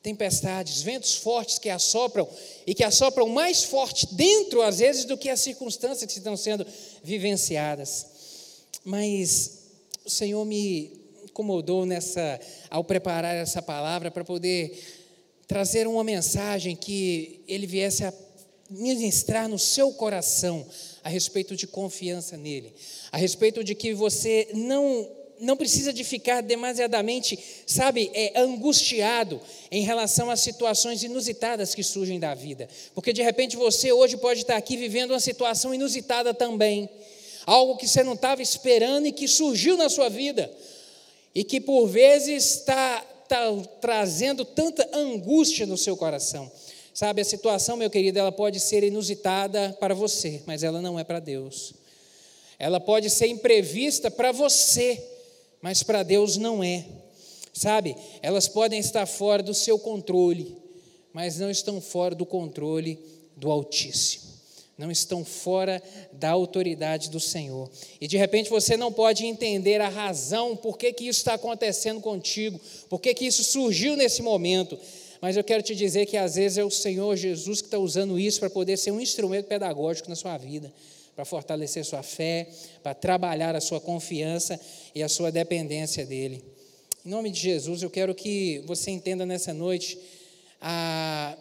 tempestades, 0.04 0.82
ventos 0.82 1.16
fortes 1.16 1.60
que 1.60 1.70
assopram 1.70 2.28
e 2.66 2.74
que 2.74 2.84
assopram 2.84 3.30
mais 3.30 3.64
forte 3.64 4.08
dentro, 4.16 4.62
às 4.62 4.80
vezes, 4.80 5.06
do 5.06 5.18
que 5.18 5.30
as 5.30 5.40
circunstâncias 5.40 6.12
que 6.12 6.18
estão 6.18 6.36
sendo 6.36 6.66
vivenciadas. 7.04 8.08
Mas 8.84 9.60
o 10.04 10.10
Senhor 10.10 10.44
me 10.44 11.00
incomodou 11.24 11.86
nessa 11.86 12.40
ao 12.70 12.84
preparar 12.84 13.36
essa 13.36 13.62
palavra 13.62 14.10
para 14.10 14.24
poder 14.24 15.01
trazer 15.52 15.86
uma 15.86 16.02
mensagem 16.02 16.78
que 16.78 17.42
ele 17.46 17.68
viesse 17.68 18.06
a 18.06 18.14
ministrar 18.70 19.50
no 19.50 19.60
seu 19.60 19.92
coração 19.92 20.66
a 21.04 21.10
respeito 21.10 21.58
de 21.58 21.68
confiança 21.68 22.38
nele, 22.38 22.74
a 23.12 23.18
respeito 23.18 23.62
de 23.62 23.76
que 23.76 23.94
você 23.94 24.48
não 24.54 25.10
não 25.42 25.58
precisa 25.58 25.92
de 25.92 26.06
ficar 26.06 26.42
demasiadamente, 26.42 27.38
sabe, 27.66 28.12
é, 28.14 28.40
angustiado 28.40 29.42
em 29.70 29.82
relação 29.84 30.30
às 30.30 30.40
situações 30.40 31.04
inusitadas 31.04 31.76
que 31.76 31.84
surgem 31.84 32.18
da 32.18 32.34
vida. 32.34 32.70
Porque 32.96 33.12
de 33.12 33.22
repente 33.22 33.58
você 33.58 33.92
hoje 33.92 34.16
pode 34.16 34.42
estar 34.42 34.56
aqui 34.56 34.78
vivendo 34.78 35.12
uma 35.12 35.20
situação 35.20 35.74
inusitada 35.74 36.34
também. 36.34 36.88
Algo 37.46 37.76
que 37.76 37.88
você 37.90 38.04
não 38.04 38.14
estava 38.14 38.42
esperando 38.42 39.08
e 39.08 39.12
que 39.12 39.28
surgiu 39.28 39.76
na 39.76 39.90
sua 39.90 40.08
vida. 40.10 40.50
E 41.36 41.44
que 41.44 41.60
por 41.60 41.88
vezes 41.88 42.58
está, 42.58 43.04
está 43.32 43.56
trazendo 43.80 44.44
tanta 44.44 44.90
angústia 44.94 45.66
no 45.66 45.78
seu 45.78 45.96
coração. 45.96 46.52
Sabe, 46.94 47.22
a 47.22 47.26
situação, 47.26 47.78
meu 47.78 47.90
querido, 47.90 48.20
ela 48.20 48.32
pode 48.32 48.60
ser 48.60 48.84
inusitada 48.84 49.76
para 49.80 49.94
você, 49.94 50.42
mas 50.46 50.62
ela 50.62 50.82
não 50.82 51.00
é 51.00 51.06
para 51.06 51.20
Deus. 51.20 51.74
Ela 52.60 52.82
pode 52.82 53.10
ser 53.10 53.28
imprevista 53.28 54.12
para 54.12 54.34
você, 54.34 55.02
mas 55.62 55.82
para 55.82 56.04
Deus 56.04 56.36
não 56.36 56.62
é. 56.62 56.86
Sabe, 57.54 57.96
elas 58.22 58.48
podem 58.48 58.80
estar 58.80 59.06
fora 59.06 59.42
do 59.42 59.54
seu 59.54 59.80
controle, 59.80 60.58
mas 61.14 61.40
não 61.40 61.50
estão 61.50 61.80
fora 61.80 62.14
do 62.14 62.26
controle 62.26 63.00
do 63.38 63.50
Altíssimo. 63.50 64.31
Não 64.78 64.90
estão 64.90 65.24
fora 65.24 65.82
da 66.12 66.30
autoridade 66.30 67.10
do 67.10 67.20
Senhor. 67.20 67.70
E 68.00 68.08
de 68.08 68.18
repente 68.18 68.50
você 68.50 68.76
não 68.76 68.92
pode 68.92 69.26
entender 69.26 69.80
a 69.80 69.90
razão 69.90 70.56
por 70.56 70.78
que, 70.78 70.92
que 70.92 71.08
isso 71.08 71.20
está 71.20 71.36
acontecendo 71.36 72.02
contigo, 72.02 72.60
por 72.90 73.00
que, 73.00 73.14
que 73.14 73.26
isso 73.26 73.44
surgiu 73.44 73.96
nesse 73.96 74.22
momento. 74.22 74.78
Mas 75.22 75.38
eu 75.38 75.44
quero 75.44 75.62
te 75.62 75.76
dizer 75.76 76.08
que 76.08 76.18
às 76.18 76.36
vezes 76.36 76.58
é 76.58 76.64
o 76.64 76.72
Senhor 76.72 77.16
Jesus 77.16 77.62
que 77.62 77.68
está 77.68 77.78
usando 77.78 78.18
isso 78.18 78.40
para 78.40 78.50
poder 78.50 78.78
ser 78.78 78.92
um 78.92 79.00
instrumento 79.00 79.46
pedagógico 79.46 80.10
na 80.10 80.16
sua 80.16 80.38
vida 80.38 80.74
para 81.16 81.26
fortalecer 81.26 81.86
sua 81.86 82.02
fé, 82.02 82.48
para 82.82 82.94
trabalhar 82.94 83.56
a 83.56 83.62
sua 83.62 83.80
confiança 83.80 84.60
e 84.96 85.04
a 85.04 85.10
sua 85.10 85.32
dependência 85.32 86.06
dele. 86.06 86.44
Em 87.06 87.10
nome 87.10 87.30
de 87.30 87.40
Jesus, 87.40 87.82
eu 87.84 87.90
quero 87.90 88.16
que 88.16 88.64
você 88.66 88.92
entenda 88.92 89.26
nessa 89.26 89.54
noite 89.54 90.00
a, 90.60 91.38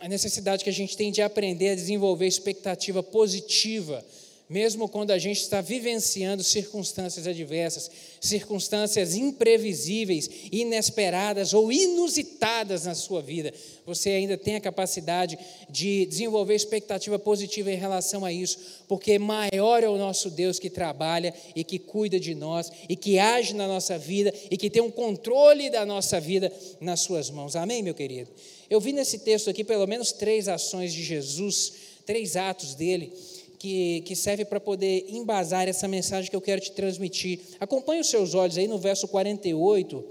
a 0.00 0.08
necessidade 0.08 0.62
que 0.62 0.70
a 0.70 0.72
gente 0.72 0.96
tem 0.96 1.10
de 1.10 1.22
aprender 1.22 1.70
a 1.70 1.74
desenvolver 1.74 2.26
expectativa 2.26 3.02
positiva 3.02 4.04
mesmo 4.48 4.88
quando 4.88 5.10
a 5.10 5.18
gente 5.18 5.40
está 5.40 5.60
vivenciando 5.60 6.44
circunstâncias 6.44 7.26
adversas, 7.26 7.90
circunstâncias 8.20 9.16
imprevisíveis, 9.16 10.30
inesperadas 10.52 11.52
ou 11.52 11.72
inusitadas 11.72 12.84
na 12.84 12.94
sua 12.94 13.20
vida, 13.20 13.52
você 13.84 14.10
ainda 14.10 14.38
tem 14.38 14.54
a 14.54 14.60
capacidade 14.60 15.36
de 15.68 16.06
desenvolver 16.06 16.54
expectativa 16.54 17.18
positiva 17.18 17.72
em 17.72 17.76
relação 17.76 18.24
a 18.24 18.32
isso, 18.32 18.84
porque 18.86 19.18
maior 19.18 19.82
é 19.82 19.88
o 19.88 19.98
nosso 19.98 20.30
Deus 20.30 20.60
que 20.60 20.70
trabalha 20.70 21.34
e 21.56 21.64
que 21.64 21.80
cuida 21.80 22.20
de 22.20 22.32
nós 22.32 22.70
e 22.88 22.94
que 22.94 23.18
age 23.18 23.52
na 23.52 23.66
nossa 23.66 23.98
vida 23.98 24.32
e 24.48 24.56
que 24.56 24.70
tem 24.70 24.82
um 24.82 24.92
controle 24.92 25.70
da 25.70 25.84
nossa 25.84 26.20
vida 26.20 26.52
nas 26.80 27.00
suas 27.00 27.30
mãos. 27.30 27.56
Amém, 27.56 27.82
meu 27.82 27.94
querido? 27.94 28.30
Eu 28.68 28.80
vi 28.80 28.92
nesse 28.92 29.20
texto 29.20 29.48
aqui 29.48 29.62
pelo 29.62 29.86
menos 29.86 30.12
três 30.12 30.48
ações 30.48 30.92
de 30.92 31.02
Jesus, 31.02 31.72
três 32.04 32.36
atos 32.36 32.74
dele 32.74 33.12
que, 33.58 34.02
que 34.02 34.14
serve 34.14 34.44
para 34.44 34.60
poder 34.60 35.06
embasar 35.08 35.68
essa 35.68 35.88
mensagem 35.88 36.30
que 36.30 36.36
eu 36.36 36.40
quero 36.40 36.60
te 36.60 36.72
transmitir. 36.72 37.40
Acompanhe 37.58 38.00
os 38.00 38.08
seus 38.08 38.34
olhos 38.34 38.56
aí 38.56 38.68
no 38.68 38.78
verso 38.78 39.08
48, 39.08 40.04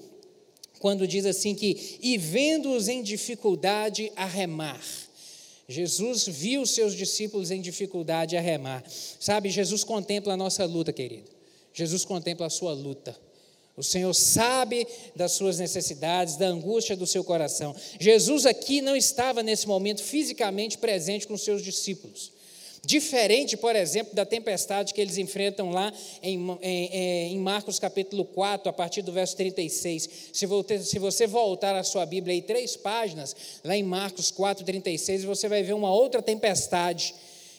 quando 0.79 1.07
diz 1.07 1.25
assim 1.25 1.55
que, 1.55 1.97
e 2.01 2.17
vendo-os 2.17 2.87
em 2.87 3.01
dificuldade 3.01 4.11
a 4.15 4.25
remar. 4.25 4.81
Jesus 5.67 6.27
viu 6.27 6.61
os 6.61 6.71
seus 6.71 6.93
discípulos 6.93 7.49
em 7.49 7.59
dificuldade 7.59 8.37
a 8.37 8.41
remar. 8.41 8.83
Sabe, 9.19 9.49
Jesus 9.49 9.83
contempla 9.83 10.33
a 10.33 10.37
nossa 10.37 10.63
luta, 10.65 10.93
querido. 10.93 11.31
Jesus 11.73 12.05
contempla 12.05 12.45
a 12.45 12.49
sua 12.49 12.73
luta. 12.73 13.17
O 13.77 13.83
Senhor 13.83 14.13
sabe 14.13 14.87
das 15.15 15.33
suas 15.33 15.59
necessidades, 15.59 16.37
da 16.37 16.47
angústia 16.47 16.95
do 16.95 17.05
seu 17.05 17.23
coração. 17.23 17.75
Jesus 17.99 18.45
aqui 18.45 18.81
não 18.81 18.95
estava 18.95 19.43
nesse 19.43 19.67
momento 19.67 20.01
fisicamente 20.01 20.77
presente 20.77 21.27
com 21.27 21.37
seus 21.37 21.61
discípulos. 21.61 22.31
Diferente, 22.85 23.57
por 23.57 23.75
exemplo, 23.75 24.15
da 24.15 24.25
tempestade 24.25 24.93
que 24.93 25.01
eles 25.01 25.17
enfrentam 25.17 25.71
lá 25.71 25.91
em, 26.21 26.39
em, 26.61 27.33
em, 27.33 27.39
Marcos 27.39 27.79
capítulo 27.79 28.23
4, 28.23 28.69
a 28.69 28.73
partir 28.73 29.01
do 29.01 29.11
verso 29.11 29.35
36. 29.35 30.07
Se 30.31 30.45
você, 30.45 30.79
se 30.79 30.99
você 30.99 31.25
voltar 31.25 31.75
a 31.75 31.83
sua 31.83 32.05
Bíblia 32.05 32.35
aí 32.35 32.43
três 32.43 32.77
páginas, 32.77 33.35
lá 33.63 33.75
em 33.75 33.83
Marcos 33.83 34.29
4, 34.29 34.63
36, 34.63 35.23
você 35.23 35.49
vai 35.49 35.63
ver 35.63 35.73
uma 35.73 35.91
outra 35.91 36.21
tempestade 36.21 37.15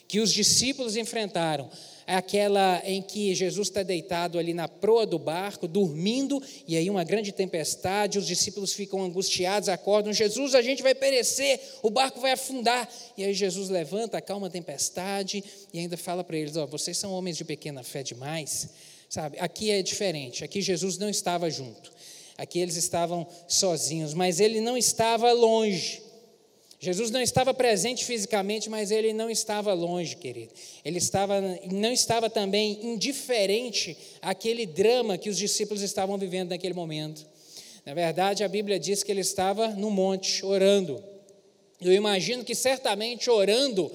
que 0.06 0.20
os 0.20 0.32
discípulos 0.32 0.96
enfrentaram 0.96 1.68
aquela 2.14 2.80
em 2.84 3.02
que 3.02 3.34
Jesus 3.34 3.68
está 3.68 3.82
deitado 3.82 4.38
ali 4.38 4.54
na 4.54 4.68
proa 4.68 5.04
do 5.04 5.18
barco, 5.18 5.66
dormindo, 5.66 6.40
e 6.66 6.76
aí 6.76 6.88
uma 6.88 7.02
grande 7.02 7.32
tempestade, 7.32 8.18
os 8.18 8.26
discípulos 8.26 8.72
ficam 8.72 9.02
angustiados, 9.02 9.68
acordam, 9.68 10.12
Jesus, 10.12 10.54
a 10.54 10.62
gente 10.62 10.82
vai 10.82 10.94
perecer, 10.94 11.60
o 11.82 11.90
barco 11.90 12.20
vai 12.20 12.32
afundar. 12.32 12.88
E 13.16 13.24
aí 13.24 13.34
Jesus 13.34 13.68
levanta, 13.68 14.18
acalma 14.18 14.46
a 14.46 14.50
tempestade 14.50 15.42
e 15.72 15.78
ainda 15.78 15.96
fala 15.96 16.22
para 16.22 16.36
eles: 16.36 16.56
Ó, 16.56 16.64
oh, 16.64 16.66
vocês 16.66 16.96
são 16.96 17.12
homens 17.12 17.36
de 17.36 17.44
pequena 17.44 17.82
fé 17.82 18.02
demais. 18.02 18.68
Sabe, 19.08 19.38
aqui 19.38 19.70
é 19.70 19.82
diferente, 19.82 20.44
aqui 20.44 20.60
Jesus 20.60 20.98
não 20.98 21.08
estava 21.08 21.48
junto, 21.48 21.92
aqui 22.36 22.58
eles 22.58 22.76
estavam 22.76 23.26
sozinhos, 23.46 24.12
mas 24.14 24.40
ele 24.40 24.60
não 24.60 24.76
estava 24.76 25.32
longe. 25.32 26.05
Jesus 26.78 27.10
não 27.10 27.20
estava 27.20 27.54
presente 27.54 28.04
fisicamente, 28.04 28.68
mas 28.68 28.90
ele 28.90 29.12
não 29.12 29.30
estava 29.30 29.72
longe, 29.72 30.16
querido. 30.16 30.52
Ele 30.84 30.98
estava, 30.98 31.40
não 31.72 31.90
estava 31.90 32.28
também 32.28 32.78
indiferente 32.82 33.96
àquele 34.20 34.66
drama 34.66 35.16
que 35.16 35.30
os 35.30 35.38
discípulos 35.38 35.82
estavam 35.82 36.18
vivendo 36.18 36.50
naquele 36.50 36.74
momento. 36.74 37.26
Na 37.84 37.94
verdade, 37.94 38.44
a 38.44 38.48
Bíblia 38.48 38.78
diz 38.78 39.02
que 39.02 39.10
ele 39.10 39.20
estava 39.20 39.68
no 39.68 39.90
monte 39.90 40.44
orando. 40.44 41.02
Eu 41.80 41.92
imagino 41.92 42.44
que 42.44 42.54
certamente 42.54 43.30
orando 43.30 43.90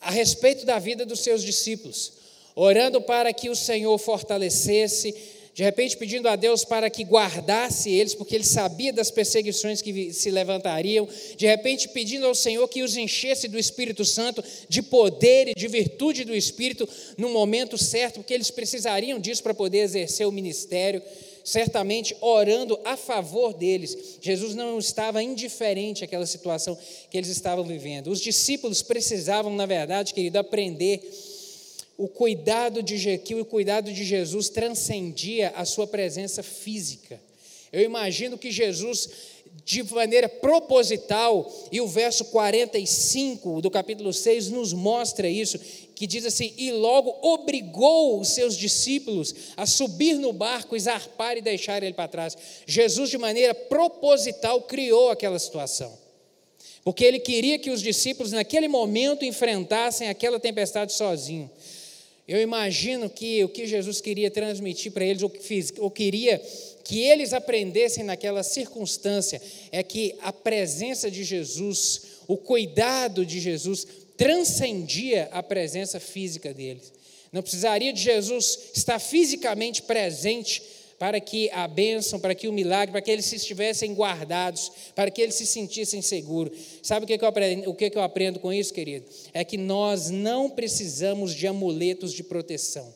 a 0.00 0.10
respeito 0.10 0.64
da 0.64 0.78
vida 0.78 1.04
dos 1.04 1.20
seus 1.20 1.42
discípulos, 1.42 2.12
orando 2.54 3.02
para 3.02 3.32
que 3.32 3.50
o 3.50 3.56
Senhor 3.56 3.98
fortalecesse, 3.98 5.14
de 5.56 5.62
repente 5.62 5.96
pedindo 5.96 6.28
a 6.28 6.36
Deus 6.36 6.66
para 6.66 6.90
que 6.90 7.02
guardasse 7.02 7.90
eles, 7.90 8.14
porque 8.14 8.34
ele 8.34 8.44
sabia 8.44 8.92
das 8.92 9.10
perseguições 9.10 9.80
que 9.80 10.12
se 10.12 10.30
levantariam, 10.30 11.08
de 11.34 11.46
repente 11.46 11.88
pedindo 11.88 12.26
ao 12.26 12.34
Senhor 12.34 12.68
que 12.68 12.82
os 12.82 12.94
enchesse 12.94 13.48
do 13.48 13.58
Espírito 13.58 14.04
Santo, 14.04 14.44
de 14.68 14.82
poder 14.82 15.48
e 15.48 15.54
de 15.54 15.66
virtude 15.66 16.26
do 16.26 16.34
Espírito, 16.34 16.86
no 17.16 17.30
momento 17.30 17.78
certo, 17.78 18.16
porque 18.16 18.34
eles 18.34 18.50
precisariam 18.50 19.18
disso 19.18 19.42
para 19.42 19.54
poder 19.54 19.78
exercer 19.78 20.26
o 20.26 20.32
ministério, 20.32 21.00
certamente 21.42 22.14
orando 22.20 22.78
a 22.84 22.94
favor 22.94 23.54
deles. 23.54 24.18
Jesus 24.20 24.54
não 24.54 24.78
estava 24.78 25.22
indiferente 25.22 26.04
àquela 26.04 26.26
situação 26.26 26.76
que 27.10 27.16
eles 27.16 27.30
estavam 27.30 27.64
vivendo. 27.64 28.08
Os 28.08 28.20
discípulos 28.20 28.82
precisavam, 28.82 29.56
na 29.56 29.64
verdade, 29.64 30.12
querido, 30.12 30.38
aprender 30.38 31.00
o 31.96 32.08
cuidado 32.08 32.82
de 32.82 33.18
que 33.18 33.34
o 33.34 33.44
cuidado 33.44 33.92
de 33.92 34.04
Jesus 34.04 34.48
transcendia 34.48 35.50
a 35.56 35.64
sua 35.64 35.86
presença 35.86 36.42
física. 36.42 37.20
Eu 37.72 37.82
imagino 37.82 38.38
que 38.38 38.50
Jesus, 38.50 39.08
de 39.64 39.82
maneira 39.82 40.28
proposital, 40.28 41.50
e 41.72 41.80
o 41.80 41.88
verso 41.88 42.26
45 42.26 43.60
do 43.60 43.70
capítulo 43.70 44.12
6 44.12 44.50
nos 44.50 44.72
mostra 44.72 45.28
isso, 45.28 45.58
que 45.94 46.06
diz 46.06 46.26
assim: 46.26 46.52
E 46.58 46.70
logo 46.70 47.16
obrigou 47.22 48.20
os 48.20 48.28
seus 48.28 48.56
discípulos 48.56 49.34
a 49.56 49.66
subir 49.66 50.14
no 50.14 50.32
barco, 50.32 50.78
zarpar 50.78 51.36
e 51.36 51.42
deixar 51.42 51.82
ele 51.82 51.94
para 51.94 52.08
trás. 52.08 52.36
Jesus, 52.66 53.10
de 53.10 53.18
maneira 53.18 53.54
proposital, 53.54 54.62
criou 54.62 55.10
aquela 55.10 55.38
situação. 55.38 56.06
Porque 56.84 57.04
ele 57.04 57.18
queria 57.18 57.58
que 57.58 57.70
os 57.70 57.82
discípulos, 57.82 58.30
naquele 58.30 58.68
momento, 58.68 59.24
enfrentassem 59.24 60.08
aquela 60.08 60.38
tempestade 60.38 60.92
sozinhos. 60.92 61.50
Eu 62.28 62.40
imagino 62.40 63.08
que 63.08 63.44
o 63.44 63.48
que 63.48 63.66
Jesus 63.66 64.00
queria 64.00 64.30
transmitir 64.30 64.90
para 64.90 65.04
eles, 65.04 65.22
ou, 65.22 65.30
fiz, 65.30 65.72
ou 65.78 65.90
queria 65.90 66.42
que 66.82 67.00
eles 67.00 67.32
aprendessem 67.32 68.02
naquela 68.02 68.42
circunstância, 68.42 69.40
é 69.70 69.82
que 69.82 70.16
a 70.22 70.32
presença 70.32 71.10
de 71.10 71.22
Jesus, 71.22 72.02
o 72.26 72.36
cuidado 72.36 73.24
de 73.24 73.38
Jesus, 73.38 73.86
transcendia 74.16 75.28
a 75.30 75.42
presença 75.42 76.00
física 76.00 76.52
deles. 76.52 76.92
Não 77.32 77.42
precisaria 77.42 77.92
de 77.92 78.00
Jesus 78.00 78.58
estar 78.74 78.98
fisicamente 78.98 79.82
presente 79.82 80.62
para 80.98 81.20
que 81.20 81.50
a 81.50 81.68
bênção, 81.68 82.18
para 82.18 82.34
que 82.34 82.48
o 82.48 82.52
milagre, 82.52 82.92
para 82.92 83.02
que 83.02 83.10
eles 83.10 83.30
estivessem 83.32 83.94
guardados, 83.94 84.72
para 84.94 85.10
que 85.10 85.20
eles 85.20 85.34
se 85.34 85.46
sentissem 85.46 86.00
seguros. 86.00 86.56
Sabe 86.82 87.04
o 87.04 87.06
que, 87.06 87.22
eu 87.22 87.28
aprendo, 87.28 87.70
o 87.70 87.74
que 87.74 87.92
eu 87.94 88.02
aprendo 88.02 88.40
com 88.40 88.52
isso, 88.52 88.72
querido? 88.72 89.06
É 89.34 89.44
que 89.44 89.58
nós 89.58 90.10
não 90.10 90.48
precisamos 90.48 91.34
de 91.34 91.46
amuletos 91.46 92.12
de 92.12 92.22
proteção. 92.22 92.94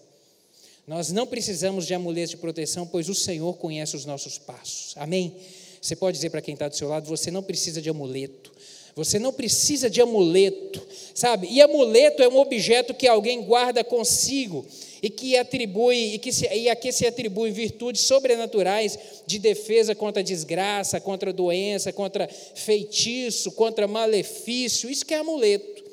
Nós 0.87 1.13
não 1.13 1.27
precisamos 1.27 1.87
de 1.87 1.95
amuletos 1.95 2.31
de 2.31 2.37
proteção, 2.39 2.87
pois 2.87 3.09
o 3.09 3.15
Senhor 3.15 3.57
conhece 3.59 3.95
os 3.95 4.05
nossos 4.05 4.39
passos. 4.39 4.95
Amém? 4.97 5.37
Você 5.81 5.95
pode 5.95 6.17
dizer 6.17 6.31
para 6.31 6.43
quem 6.43 6.55
está 6.55 6.69
do 6.69 6.77
seu 6.77 6.89
lado: 6.89 7.07
você 7.07 7.31
não 7.31 7.43
precisa 7.43 7.81
de 7.81 7.89
amuleto. 7.89 8.51
Você 8.97 9.19
não 9.19 9.33
precisa 9.33 9.89
de 9.89 10.01
amuleto, 10.01 10.85
sabe? 11.15 11.47
E 11.49 11.63
amuleto 11.63 12.23
é 12.23 12.29
um 12.29 12.39
objeto 12.39 12.93
que 12.93 13.07
alguém 13.07 13.41
guarda 13.43 13.85
consigo 13.85 14.67
e 15.03 15.09
que 15.09 15.37
atribui 15.37 16.15
e, 16.15 16.19
que 16.19 16.33
se, 16.33 16.47
e 16.47 16.69
a 16.69 16.77
que 16.77 16.93
se 16.93 17.07
atribui 17.07 17.51
virtudes 17.51 18.03
sobrenaturais 18.03 18.99
de 19.27 19.39
defesa 19.39 19.95
contra 19.95 20.23
desgraça, 20.23 21.01
contra 21.01 21.33
doença, 21.33 21.93
contra 21.93 22.29
feitiço, 22.29 23.53
contra 23.53 23.87
malefício. 23.87 24.91
Isso 24.91 25.07
que 25.07 25.15
é 25.15 25.19
amuleto. 25.19 25.85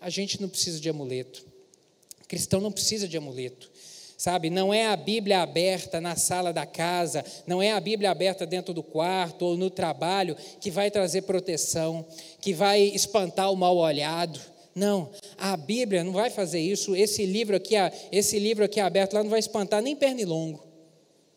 A 0.00 0.10
gente 0.10 0.40
não 0.40 0.48
precisa 0.48 0.80
de 0.80 0.88
amuleto. 0.88 1.44
O 2.22 2.28
cristão 2.28 2.60
não 2.60 2.72
precisa 2.72 3.06
de 3.06 3.16
amuleto. 3.16 3.70
Sabe, 4.18 4.48
não 4.48 4.72
é 4.72 4.86
a 4.86 4.96
Bíblia 4.96 5.42
aberta 5.42 6.00
na 6.00 6.16
sala 6.16 6.50
da 6.50 6.64
casa, 6.64 7.22
não 7.46 7.60
é 7.60 7.72
a 7.72 7.80
Bíblia 7.80 8.10
aberta 8.10 8.46
dentro 8.46 8.72
do 8.72 8.82
quarto 8.82 9.44
ou 9.44 9.58
no 9.58 9.68
trabalho 9.68 10.34
que 10.58 10.70
vai 10.70 10.90
trazer 10.90 11.22
proteção, 11.22 12.04
que 12.40 12.54
vai 12.54 12.80
espantar 12.80 13.52
o 13.52 13.56
mal 13.56 13.76
olhado. 13.76 14.40
Não, 14.76 15.08
a 15.38 15.56
Bíblia 15.56 16.04
não 16.04 16.12
vai 16.12 16.28
fazer 16.28 16.60
isso. 16.60 16.94
Esse 16.94 17.24
livro 17.24 17.56
aqui, 17.56 17.74
esse 18.12 18.38
livro 18.38 18.62
aqui 18.62 18.78
aberto 18.78 19.14
lá 19.14 19.22
não 19.22 19.30
vai 19.30 19.40
espantar 19.40 19.80
nem 19.80 19.96
pernilongo. 19.96 20.62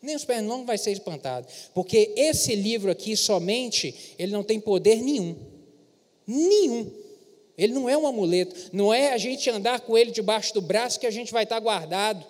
Nem 0.02 0.14
os 0.14 0.26
pernilongos 0.26 0.66
vai 0.66 0.76
ser 0.76 0.92
espantado, 0.92 1.46
porque 1.74 2.12
esse 2.16 2.54
livro 2.54 2.90
aqui 2.90 3.16
somente 3.16 4.14
ele 4.18 4.32
não 4.32 4.42
tem 4.42 4.60
poder 4.60 4.96
nenhum. 4.96 5.36
Nenhum. 6.26 6.90
Ele 7.56 7.72
não 7.72 7.88
é 7.88 7.96
um 7.96 8.06
amuleto, 8.06 8.54
não 8.72 8.92
é 8.92 9.12
a 9.12 9.18
gente 9.18 9.48
andar 9.48 9.80
com 9.80 9.96
ele 9.96 10.10
debaixo 10.10 10.52
do 10.52 10.60
braço 10.60 11.00
que 11.00 11.06
a 11.06 11.10
gente 11.10 11.32
vai 11.32 11.44
estar 11.44 11.60
guardado. 11.60 12.24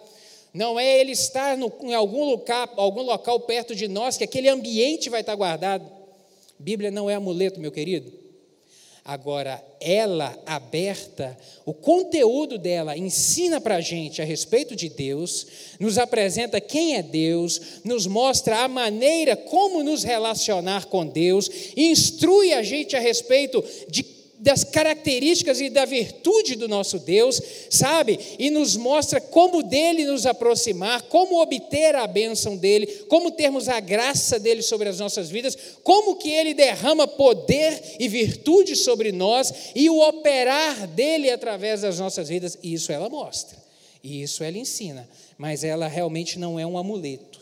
Não 0.54 0.78
é 0.78 1.00
ele 1.00 1.12
estar 1.12 1.56
no, 1.56 1.72
em 1.82 1.94
algum 1.94 2.24
local, 2.24 2.68
algum 2.76 3.02
local 3.02 3.40
perto 3.40 3.74
de 3.74 3.88
nós 3.88 4.16
que 4.16 4.24
aquele 4.24 4.48
ambiente 4.48 5.10
vai 5.10 5.20
estar 5.22 5.34
guardado. 5.34 5.88
Bíblia 6.58 6.90
não 6.90 7.10
é 7.10 7.14
amuleto, 7.14 7.60
meu 7.60 7.72
querido. 7.72 8.19
Agora, 9.04 9.64
ela 9.80 10.38
aberta, 10.44 11.36
o 11.64 11.72
conteúdo 11.72 12.58
dela 12.58 12.96
ensina 12.96 13.60
para 13.60 13.76
a 13.76 13.80
gente 13.80 14.20
a 14.20 14.24
respeito 14.24 14.76
de 14.76 14.90
Deus, 14.90 15.46
nos 15.80 15.96
apresenta 15.96 16.60
quem 16.60 16.96
é 16.96 17.02
Deus, 17.02 17.80
nos 17.82 18.06
mostra 18.06 18.62
a 18.62 18.68
maneira 18.68 19.34
como 19.36 19.82
nos 19.82 20.04
relacionar 20.04 20.86
com 20.86 21.06
Deus, 21.06 21.50
instrui 21.76 22.52
a 22.52 22.62
gente 22.62 22.94
a 22.94 23.00
respeito 23.00 23.64
de 23.88 24.19
das 24.40 24.64
características 24.64 25.60
e 25.60 25.68
da 25.68 25.84
virtude 25.84 26.56
do 26.56 26.66
nosso 26.66 26.98
Deus, 26.98 27.40
sabe? 27.68 28.18
E 28.38 28.48
nos 28.48 28.74
mostra 28.74 29.20
como 29.20 29.62
dele 29.62 30.06
nos 30.06 30.24
aproximar, 30.24 31.02
como 31.02 31.40
obter 31.40 31.94
a 31.94 32.06
bênção 32.06 32.56
dele, 32.56 32.86
como 33.08 33.30
termos 33.30 33.68
a 33.68 33.78
graça 33.78 34.38
dele 34.38 34.62
sobre 34.62 34.88
as 34.88 34.98
nossas 34.98 35.28
vidas, 35.28 35.56
como 35.84 36.16
que 36.16 36.30
ele 36.30 36.54
derrama 36.54 37.06
poder 37.06 37.96
e 38.00 38.08
virtude 38.08 38.74
sobre 38.74 39.12
nós 39.12 39.52
e 39.74 39.90
o 39.90 40.00
operar 40.00 40.86
dele 40.86 41.30
através 41.30 41.82
das 41.82 41.98
nossas 41.98 42.28
vidas. 42.28 42.58
E 42.62 42.72
isso 42.72 42.90
ela 42.90 43.10
mostra, 43.10 43.58
e 44.02 44.22
isso 44.22 44.42
ela 44.42 44.56
ensina, 44.56 45.06
mas 45.36 45.62
ela 45.62 45.86
realmente 45.86 46.38
não 46.38 46.58
é 46.58 46.66
um 46.66 46.78
amuleto. 46.78 47.40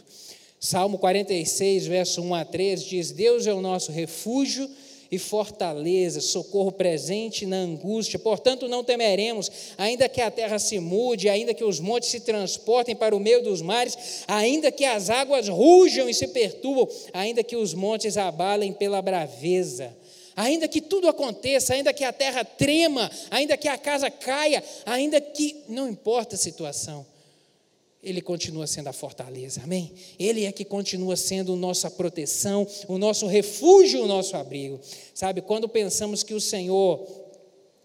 Salmo 0.61 0.99
46, 0.99 1.87
verso 1.87 2.21
1 2.21 2.35
a 2.35 2.45
3 2.45 2.83
diz: 2.83 3.12
Deus 3.12 3.47
é 3.47 3.55
o 3.55 3.61
nosso 3.61 3.93
refúgio 3.93 4.69
e 5.11 5.19
fortaleza, 5.19 6.21
socorro 6.21 6.71
presente 6.71 7.47
na 7.47 7.57
angústia. 7.57 8.19
Portanto, 8.19 8.69
não 8.69 8.85
temeremos, 8.85 9.50
ainda 9.79 10.09
que 10.09 10.21
a 10.21 10.31
terra 10.31 10.59
se 10.59 10.79
mude, 10.79 11.29
ainda 11.29 11.55
que 11.55 11.65
os 11.65 11.81
montes 11.81 12.11
se 12.11 12.21
transportem 12.21 12.95
para 12.95 13.17
o 13.17 13.21
meio 13.21 13.43
dos 13.43 13.62
mares, 13.62 14.25
ainda 14.27 14.71
que 14.71 14.85
as 14.85 15.09
águas 15.09 15.49
rujam 15.49 16.09
e 16.09 16.15
se 16.15 16.29
perturbam, 16.29 16.88
ainda 17.12 17.43
que 17.43 17.57
os 17.57 17.73
montes 17.73 18.17
abalem 18.17 18.73
pela 18.73 19.00
braveza. 19.00 19.97
Ainda 20.37 20.69
que 20.69 20.80
tudo 20.80 21.09
aconteça, 21.09 21.75
ainda 21.75 21.93
que 21.93 22.04
a 22.04 22.13
terra 22.13 22.45
trema, 22.45 23.11
ainda 23.28 23.56
que 23.56 23.67
a 23.67 23.76
casa 23.76 24.09
caia, 24.09 24.63
ainda 24.87 25.21
que 25.21 25.65
não 25.69 25.89
importa 25.89 26.37
a 26.37 26.39
situação, 26.39 27.04
ele 28.02 28.21
continua 28.23 28.67
sendo 28.67 28.89
a 28.89 28.93
fortaleza, 28.93 29.61
amém? 29.65 29.93
Ele 30.19 30.45
é 30.45 30.52
que 30.52 30.65
continua 30.65 31.17
sendo 31.17 31.56
nossa 31.56 31.91
proteção, 31.91 32.67
o 32.87 32.97
nosso 32.97 33.26
refúgio, 33.26 34.04
o 34.04 34.06
nosso 34.06 34.37
abrigo. 34.37 34.80
Sabe, 35.13 35.43
quando 35.43 35.69
pensamos 35.69 36.23
que 36.23 36.32
o 36.32 36.41
Senhor, 36.41 37.06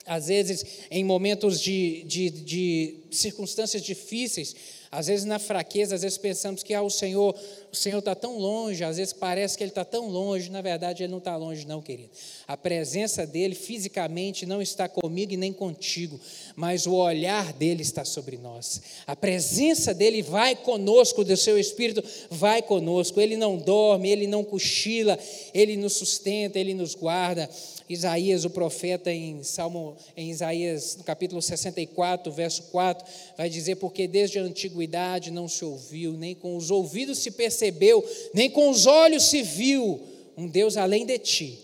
às 0.06 0.28
vezes, 0.28 0.66
em 0.92 1.04
momentos 1.04 1.60
de, 1.60 2.04
de, 2.04 2.30
de 2.30 3.03
circunstâncias 3.18 3.82
difíceis, 3.82 4.56
às 4.92 5.08
vezes 5.08 5.26
na 5.26 5.40
fraqueza, 5.40 5.96
às 5.96 6.02
vezes 6.02 6.18
pensamos 6.18 6.62
que 6.62 6.74
ah, 6.74 6.82
o 6.82 6.90
Senhor 6.90 7.36
o 7.74 7.76
Senhor 7.76 7.98
está 7.98 8.14
tão 8.14 8.38
longe, 8.38 8.84
às 8.84 8.98
vezes 8.98 9.14
parece 9.14 9.58
que 9.58 9.64
Ele 9.64 9.72
está 9.72 9.84
tão 9.84 10.08
longe, 10.08 10.52
na 10.52 10.62
verdade 10.62 11.02
Ele 11.02 11.12
não 11.12 11.18
está 11.18 11.36
longe, 11.36 11.66
não, 11.66 11.82
querido. 11.82 12.12
A 12.48 12.56
presença 12.56 13.26
dEle 13.26 13.56
fisicamente 13.56 14.46
não 14.46 14.62
está 14.62 14.88
comigo 14.88 15.34
e 15.34 15.38
nem 15.38 15.52
contigo, 15.52 16.20
mas 16.56 16.86
o 16.86 16.94
olhar 16.94 17.52
dEle 17.54 17.82
está 17.82 18.06
sobre 18.06 18.38
nós. 18.38 18.80
A 19.08 19.16
presença 19.16 19.92
dEle 19.92 20.22
vai 20.22 20.56
conosco, 20.56 21.24
do 21.24 21.36
seu 21.36 21.58
Espírito 21.58 22.04
vai 22.30 22.62
conosco. 22.62 23.20
Ele 23.20 23.36
não 23.36 23.58
dorme, 23.58 24.12
Ele 24.12 24.28
não 24.28 24.44
cochila, 24.44 25.18
Ele 25.52 25.76
nos 25.76 25.94
sustenta, 25.94 26.60
Ele 26.60 26.76
nos 26.76 26.94
guarda. 26.94 27.50
Isaías, 27.90 28.46
o 28.46 28.50
profeta, 28.50 29.12
em 29.12 29.44
Salmo, 29.44 29.98
em 30.16 30.30
Isaías, 30.30 30.96
no 30.96 31.04
capítulo 31.04 31.42
64, 31.42 32.32
verso 32.32 32.64
4, 33.04 33.36
vai 33.38 33.50
dizer: 33.50 33.76
Porque 33.76 34.08
desde 34.08 34.40
a 34.40 34.44
antiguidade 34.44 35.32
não 35.32 35.48
se 35.48 35.64
ouviu, 35.64 36.14
nem 36.14 36.34
com 36.34 36.56
os 36.56 36.72
ouvidos 36.72 37.20
se 37.20 37.32
percebeu, 37.32 38.04
nem 38.34 38.50
com 38.50 38.70
os 38.70 38.86
olhos 38.86 39.24
se 39.24 39.42
viu 39.42 40.02
um 40.38 40.48
Deus 40.48 40.78
além 40.78 41.06
de 41.06 41.18
ti, 41.20 41.60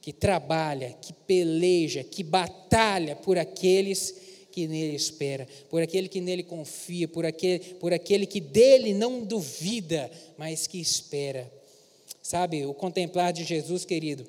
que 0.00 0.12
trabalha, 0.12 0.96
que 1.00 1.12
peleja, 1.12 2.04
que 2.04 2.22
batalha 2.22 3.16
por 3.16 3.38
aqueles 3.38 4.14
que 4.50 4.68
nele 4.68 4.94
espera, 4.94 5.48
por 5.70 5.80
aquele 5.80 6.08
que 6.08 6.20
nele 6.20 6.42
confia, 6.42 7.08
por 7.08 7.24
aquele, 7.24 7.58
por 7.74 7.92
aquele 7.92 8.26
que 8.26 8.40
dele 8.40 8.92
não 8.92 9.24
duvida, 9.24 10.10
mas 10.36 10.66
que 10.66 10.78
espera. 10.78 11.50
Sabe, 12.22 12.64
o 12.66 12.74
contemplar 12.74 13.32
de 13.32 13.44
Jesus, 13.44 13.84
querido, 13.84 14.24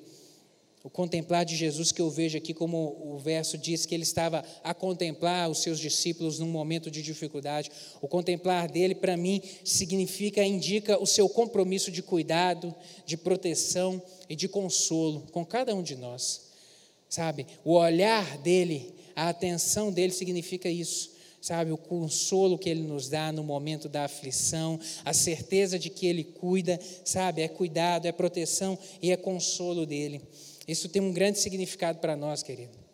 o 0.84 0.90
contemplar 0.90 1.46
de 1.46 1.56
Jesus 1.56 1.90
que 1.90 2.02
eu 2.02 2.10
vejo 2.10 2.36
aqui, 2.36 2.52
como 2.52 2.98
o 3.02 3.18
verso 3.18 3.56
diz 3.56 3.86
que 3.86 3.94
ele 3.94 4.02
estava 4.02 4.44
a 4.62 4.74
contemplar 4.74 5.48
os 5.48 5.62
seus 5.62 5.80
discípulos 5.80 6.38
num 6.38 6.46
momento 6.46 6.90
de 6.90 7.00
dificuldade. 7.00 7.70
O 8.02 8.06
contemplar 8.06 8.70
dele, 8.70 8.94
para 8.94 9.16
mim, 9.16 9.40
significa, 9.64 10.44
indica 10.44 11.02
o 11.02 11.06
seu 11.06 11.26
compromisso 11.26 11.90
de 11.90 12.02
cuidado, 12.02 12.74
de 13.06 13.16
proteção 13.16 14.00
e 14.28 14.36
de 14.36 14.46
consolo 14.46 15.26
com 15.32 15.42
cada 15.42 15.74
um 15.74 15.82
de 15.82 15.96
nós. 15.96 16.52
Sabe? 17.08 17.46
O 17.64 17.72
olhar 17.72 18.36
dele, 18.36 18.94
a 19.16 19.30
atenção 19.30 19.90
dele 19.90 20.12
significa 20.12 20.68
isso 20.68 21.14
sabe, 21.40 21.70
o 21.70 21.76
consolo 21.76 22.56
que 22.56 22.70
Ele 22.70 22.84
nos 22.84 23.10
dá 23.10 23.30
no 23.30 23.44
momento 23.44 23.86
da 23.86 24.04
aflição, 24.04 24.80
a 25.04 25.12
certeza 25.12 25.78
de 25.78 25.90
que 25.90 26.06
Ele 26.06 26.24
cuida, 26.24 26.80
sabe, 27.04 27.42
é 27.42 27.48
cuidado, 27.48 28.06
é 28.06 28.12
proteção 28.12 28.78
e 29.02 29.12
é 29.12 29.16
consolo 29.16 29.84
dele. 29.84 30.22
Isso 30.66 30.88
tem 30.88 31.02
um 31.02 31.12
grande 31.12 31.38
significado 31.38 31.98
para 31.98 32.16
nós, 32.16 32.42
querido. 32.42 32.84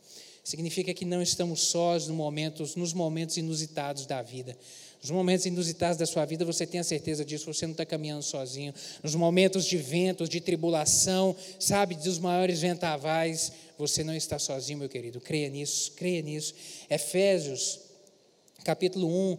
Significa 0.43 0.93
que 0.95 1.05
não 1.05 1.23
estamos 1.23 1.61
sós 1.61 2.09
momentos, 2.09 2.75
nos 2.75 2.93
momentos 2.93 3.37
inusitados 3.37 4.07
da 4.07 4.23
vida. 4.23 4.57
Nos 5.01 5.11
momentos 5.11 5.47
inusitados 5.47 5.97
da 5.97 6.07
sua 6.07 6.25
vida, 6.25 6.45
você 6.45 6.67
tem 6.67 6.81
a 6.81 6.85
certeza 6.85 7.25
disso, 7.25 7.53
você 7.53 7.67
não 7.67 7.73
está 7.73 7.87
caminhando 7.87 8.23
sozinho. 8.23 8.75
Nos 9.03 9.15
momentos 9.15 9.65
de 9.65 9.77
ventos, 9.77 10.29
de 10.29 10.41
tribulação, 10.41 11.37
sabe, 11.59 11.95
dos 11.95 12.19
maiores 12.19 12.61
ventavais, 12.61 13.53
você 13.79 14.03
não 14.03 14.15
está 14.15 14.39
sozinho, 14.39 14.79
meu 14.79 14.89
querido. 14.89 15.21
Creia 15.21 15.49
nisso, 15.49 15.93
creia 15.93 16.21
nisso. 16.21 16.55
Efésios, 16.89 17.79
capítulo 18.65 19.07
1, 19.07 19.39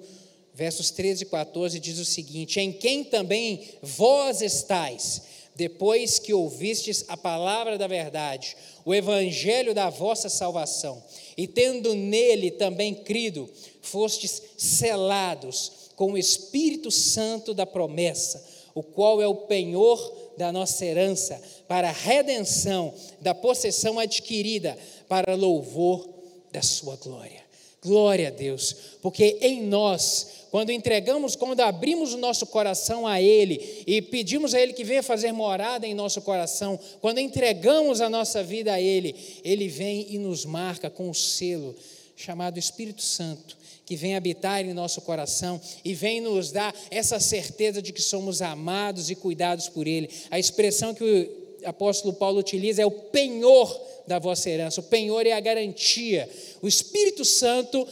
versos 0.53 0.89
13 0.91 1.23
e 1.23 1.25
14, 1.27 1.79
diz 1.79 1.99
o 1.99 2.05
seguinte: 2.05 2.59
Em 2.59 2.71
quem 2.71 3.03
também 3.03 3.67
vós 3.81 4.41
estáis 4.41 5.21
depois 5.55 6.17
que 6.17 6.33
ouvistes 6.33 7.05
a 7.07 7.17
palavra 7.17 7.77
da 7.77 7.87
verdade, 7.87 8.55
o 8.85 8.93
evangelho 8.93 9.73
da 9.73 9.89
vossa 9.89 10.29
salvação, 10.29 11.03
e 11.37 11.47
tendo 11.47 11.93
nele 11.93 12.51
também 12.51 12.95
crido, 12.95 13.49
fostes 13.81 14.41
selados 14.57 15.71
com 15.95 16.13
o 16.13 16.17
Espírito 16.17 16.89
Santo 16.89 17.53
da 17.53 17.65
promessa, 17.65 18.43
o 18.73 18.81
qual 18.81 19.21
é 19.21 19.27
o 19.27 19.35
penhor 19.35 20.31
da 20.37 20.51
nossa 20.51 20.85
herança, 20.85 21.41
para 21.67 21.89
a 21.89 21.93
redenção 21.93 22.93
da 23.19 23.35
possessão 23.35 23.99
adquirida, 23.99 24.77
para 25.07 25.35
louvor 25.35 26.09
da 26.51 26.61
sua 26.61 26.95
glória. 26.95 27.40
Glória 27.83 28.27
a 28.27 28.31
Deus, 28.31 28.75
porque 29.01 29.39
em 29.41 29.63
nós 29.63 30.41
quando 30.51 30.69
entregamos, 30.69 31.37
quando 31.37 31.61
abrimos 31.61 32.13
o 32.13 32.17
nosso 32.17 32.45
coração 32.45 33.07
a 33.07 33.21
Ele 33.21 33.83
e 33.87 34.01
pedimos 34.01 34.53
a 34.53 34.59
Ele 34.59 34.73
que 34.73 34.83
venha 34.83 35.01
fazer 35.01 35.31
morada 35.31 35.87
em 35.87 35.93
nosso 35.93 36.21
coração, 36.21 36.77
quando 36.99 37.19
entregamos 37.19 38.01
a 38.01 38.09
nossa 38.09 38.43
vida 38.43 38.73
a 38.73 38.81
Ele, 38.81 39.15
Ele 39.45 39.69
vem 39.69 40.07
e 40.09 40.19
nos 40.19 40.43
marca 40.43 40.89
com 40.89 41.09
o 41.09 41.15
selo 41.15 41.73
chamado 42.17 42.59
Espírito 42.59 43.01
Santo, 43.01 43.57
que 43.85 43.95
vem 43.95 44.15
habitar 44.15 44.63
em 44.63 44.73
nosso 44.73 45.01
coração 45.01 45.59
e 45.83 45.93
vem 45.93 46.19
nos 46.19 46.51
dar 46.51 46.75
essa 46.91 47.17
certeza 47.17 47.81
de 47.81 47.93
que 47.93 48.01
somos 48.01 48.41
amados 48.41 49.09
e 49.09 49.15
cuidados 49.15 49.69
por 49.69 49.87
Ele. 49.87 50.09
A 50.29 50.37
expressão 50.37 50.93
que 50.93 51.03
o 51.03 51.40
apóstolo 51.65 52.13
Paulo 52.13 52.39
utiliza 52.39 52.81
é 52.81 52.85
o 52.85 52.91
penhor 52.91 53.79
da 54.07 54.19
vossa 54.19 54.49
herança. 54.49 54.81
O 54.81 54.83
penhor 54.83 55.25
é 55.25 55.31
a 55.31 55.39
garantia. 55.39 56.29
O 56.61 56.67
Espírito 56.67 57.23
Santo 57.23 57.87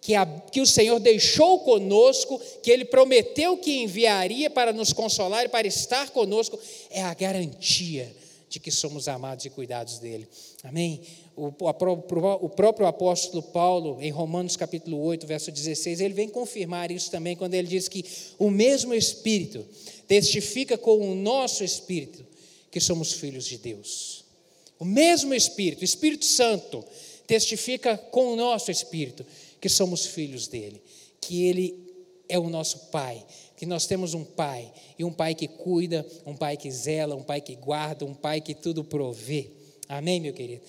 que, 0.00 0.14
a, 0.14 0.26
que 0.26 0.60
o 0.60 0.66
Senhor 0.66 0.98
deixou 0.98 1.60
conosco, 1.60 2.40
que 2.62 2.70
Ele 2.70 2.84
prometeu 2.84 3.56
que 3.56 3.82
enviaria 3.82 4.48
para 4.48 4.72
nos 4.72 4.92
consolar 4.92 5.44
e 5.44 5.48
para 5.48 5.66
estar 5.66 6.10
conosco, 6.10 6.58
é 6.90 7.02
a 7.02 7.12
garantia 7.14 8.10
de 8.48 8.58
que 8.58 8.70
somos 8.70 9.06
amados 9.06 9.44
e 9.44 9.50
cuidados 9.50 9.98
dele. 9.98 10.26
Amém? 10.64 11.00
O, 11.36 11.46
o, 11.46 12.48
próprio 12.48 12.86
apóstolo 12.86 13.42
Paulo, 13.42 13.98
em 14.00 14.10
Romanos 14.10 14.56
capítulo 14.56 15.00
8, 15.00 15.26
verso 15.26 15.52
16, 15.52 16.00
ele 16.00 16.14
vem 16.14 16.28
confirmar 16.28 16.90
isso 16.90 17.10
também 17.10 17.36
quando 17.36 17.54
ele 17.54 17.68
diz 17.68 17.86
que 17.86 18.04
o 18.38 18.50
mesmo 18.50 18.92
Espírito 18.92 19.64
testifica 20.08 20.76
com 20.76 20.98
o 20.98 21.14
nosso 21.14 21.62
Espírito 21.62 22.29
que 22.70 22.80
somos 22.80 23.12
filhos 23.12 23.44
de 23.44 23.58
Deus. 23.58 24.24
O 24.78 24.84
mesmo 24.84 25.34
Espírito, 25.34 25.84
Espírito 25.84 26.24
Santo, 26.24 26.84
testifica 27.26 27.98
com 27.98 28.32
o 28.32 28.36
nosso 28.36 28.70
Espírito 28.70 29.26
que 29.60 29.68
somos 29.68 30.06
filhos 30.06 30.46
dele, 30.48 30.82
que 31.20 31.44
ele 31.44 31.78
é 32.28 32.38
o 32.38 32.48
nosso 32.48 32.86
Pai, 32.90 33.24
que 33.56 33.66
nós 33.66 33.86
temos 33.86 34.14
um 34.14 34.24
Pai, 34.24 34.72
e 34.98 35.04
um 35.04 35.12
Pai 35.12 35.34
que 35.34 35.46
cuida, 35.46 36.06
um 36.24 36.34
Pai 36.34 36.56
que 36.56 36.70
zela, 36.70 37.14
um 37.14 37.22
Pai 37.22 37.40
que 37.40 37.56
guarda, 37.56 38.06
um 38.06 38.14
Pai 38.14 38.40
que 38.40 38.54
tudo 38.54 38.82
provê. 38.82 39.50
Amém, 39.88 40.20
meu 40.20 40.32
querido? 40.32 40.62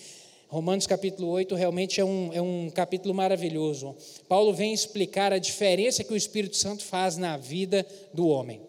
Romanos 0.50 0.86
capítulo 0.86 1.30
8 1.30 1.56
realmente 1.56 2.02
é 2.02 2.04
um, 2.04 2.34
é 2.34 2.42
um 2.42 2.70
capítulo 2.70 3.14
maravilhoso. 3.14 3.96
Paulo 4.28 4.54
vem 4.54 4.74
explicar 4.74 5.32
a 5.32 5.38
diferença 5.38 6.04
que 6.04 6.12
o 6.12 6.18
Espírito 6.18 6.58
Santo 6.58 6.84
faz 6.84 7.16
na 7.16 7.38
vida 7.38 7.88
do 8.14 8.28
homem. 8.28 8.60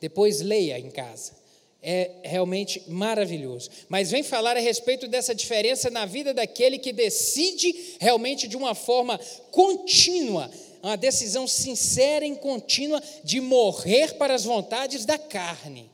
Depois 0.00 0.40
leia 0.40 0.76
em 0.80 0.90
casa 0.90 1.43
é 1.84 2.10
realmente 2.24 2.82
maravilhoso. 2.88 3.68
Mas 3.88 4.10
vem 4.10 4.22
falar 4.22 4.56
a 4.56 4.60
respeito 4.60 5.06
dessa 5.06 5.34
diferença 5.34 5.90
na 5.90 6.06
vida 6.06 6.32
daquele 6.32 6.78
que 6.78 6.92
decide 6.92 7.74
realmente 8.00 8.48
de 8.48 8.56
uma 8.56 8.74
forma 8.74 9.20
contínua, 9.50 10.50
uma 10.82 10.96
decisão 10.96 11.46
sincera 11.46 12.24
e 12.26 12.34
contínua 12.36 13.02
de 13.22 13.38
morrer 13.40 14.14
para 14.14 14.34
as 14.34 14.44
vontades 14.44 15.04
da 15.04 15.18
carne. 15.18 15.90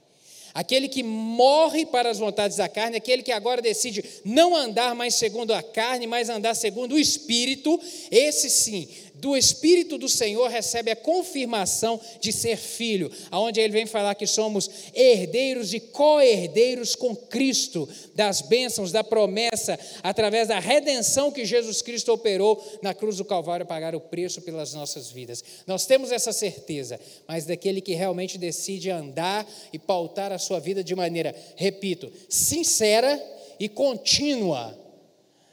Aquele 0.53 0.89
que 0.89 1.03
morre 1.03 1.87
para 1.87 2.11
as 2.11 2.19
vontades 2.19 2.57
da 2.57 2.69
carne, 2.69 2.97
aquele 2.97 3.23
que 3.23 3.31
agora 3.31 3.63
decide 3.63 4.05
não 4.25 4.55
andar 4.55 4.95
mais 4.95 5.15
segundo 5.15 5.53
a 5.53 5.63
carne, 5.63 6.07
mas 6.07 6.29
andar 6.29 6.55
segundo 6.55 6.95
o 6.95 6.99
Espírito, 6.99 7.81
esse 8.11 8.51
sim 8.51 8.89
do 9.21 9.37
Espírito 9.37 9.99
do 9.99 10.09
Senhor 10.09 10.49
recebe 10.49 10.91
a 10.91 10.97
confirmação 10.97 12.01
de 12.21 12.33
ser 12.33 12.57
filho, 12.57 13.11
aonde 13.31 13.61
ele 13.61 13.73
vem 13.73 13.87
falar 13.87 14.15
que 14.15 14.27
somos 14.27 14.69
herdeiros 14.95 15.75
e 15.75 15.81
co-herdeiros 15.81 16.95
com 16.97 17.15
Cristo, 17.15 17.89
das 18.15 18.41
bênçãos, 18.41 18.91
da 18.91 19.05
promessa, 19.05 19.79
através 20.03 20.49
da 20.49 20.59
redenção 20.59 21.31
que 21.31 21.45
Jesus 21.45 21.83
Cristo 21.83 22.13
operou 22.13 22.63
na 22.83 22.95
cruz 22.95 23.19
do 23.19 23.25
Calvário, 23.25 23.67
pagar 23.67 23.95
o 23.95 24.01
preço 24.01 24.41
pelas 24.41 24.73
nossas 24.73 25.11
vidas. 25.11 25.45
Nós 25.67 25.85
temos 25.87 26.11
essa 26.11 26.33
certeza, 26.33 26.99
mas 27.29 27.45
daquele 27.45 27.81
que 27.81 27.95
realmente 27.95 28.39
decide 28.39 28.91
andar 28.91 29.47
e 29.73 29.79
pautar 29.79 30.33
a 30.33 30.39
sua 30.39 30.59
vida 30.59 30.83
de 30.83 30.95
maneira, 30.95 31.35
repito, 31.57 32.11
sincera 32.29 33.23
e 33.59 33.69
contínua 33.69 34.79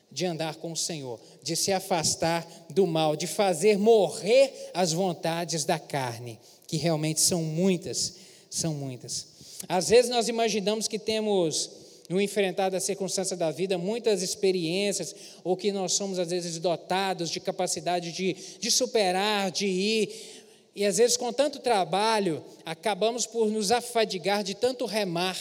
de 0.10 0.26
andar 0.26 0.56
com 0.56 0.72
o 0.72 0.76
Senhor, 0.76 1.20
de 1.48 1.56
se 1.56 1.72
afastar 1.72 2.46
do 2.70 2.86
mal, 2.86 3.16
de 3.16 3.26
fazer 3.26 3.78
morrer 3.78 4.70
as 4.74 4.92
vontades 4.92 5.64
da 5.64 5.80
carne, 5.80 6.38
que 6.68 6.76
realmente 6.76 7.22
são 7.22 7.42
muitas, 7.42 8.16
são 8.50 8.74
muitas. 8.74 9.28
Às 9.68 9.88
vezes 9.88 10.12
nós 10.12 10.28
imaginamos 10.28 10.90
que 10.90 11.00
temos 11.00 11.70
no 12.10 12.20
enfrentar 12.20 12.70
da 12.70 12.82
circunstância 12.82 13.38
da 13.38 13.50
vida, 13.50 13.78
muitas 13.78 14.22
experiências, 14.22 15.16
ou 15.42 15.56
que 15.56 15.72
nós 15.72 15.94
somos, 15.94 16.20
às 16.20 16.30
vezes, 16.30 16.60
dotados 16.60 17.30
de 17.30 17.40
capacidade 17.40 18.12
de, 18.12 18.36
de 18.60 18.70
superar, 18.70 19.50
de 19.50 19.68
ir. 19.68 20.44
E, 20.76 20.86
às 20.86 20.98
vezes, 20.98 21.16
com 21.16 21.32
tanto 21.32 21.60
trabalho, 21.60 22.44
acabamos 22.66 23.26
por 23.26 23.50
nos 23.50 23.72
afadigar 23.72 24.44
de 24.44 24.54
tanto 24.54 24.86
remar, 24.86 25.38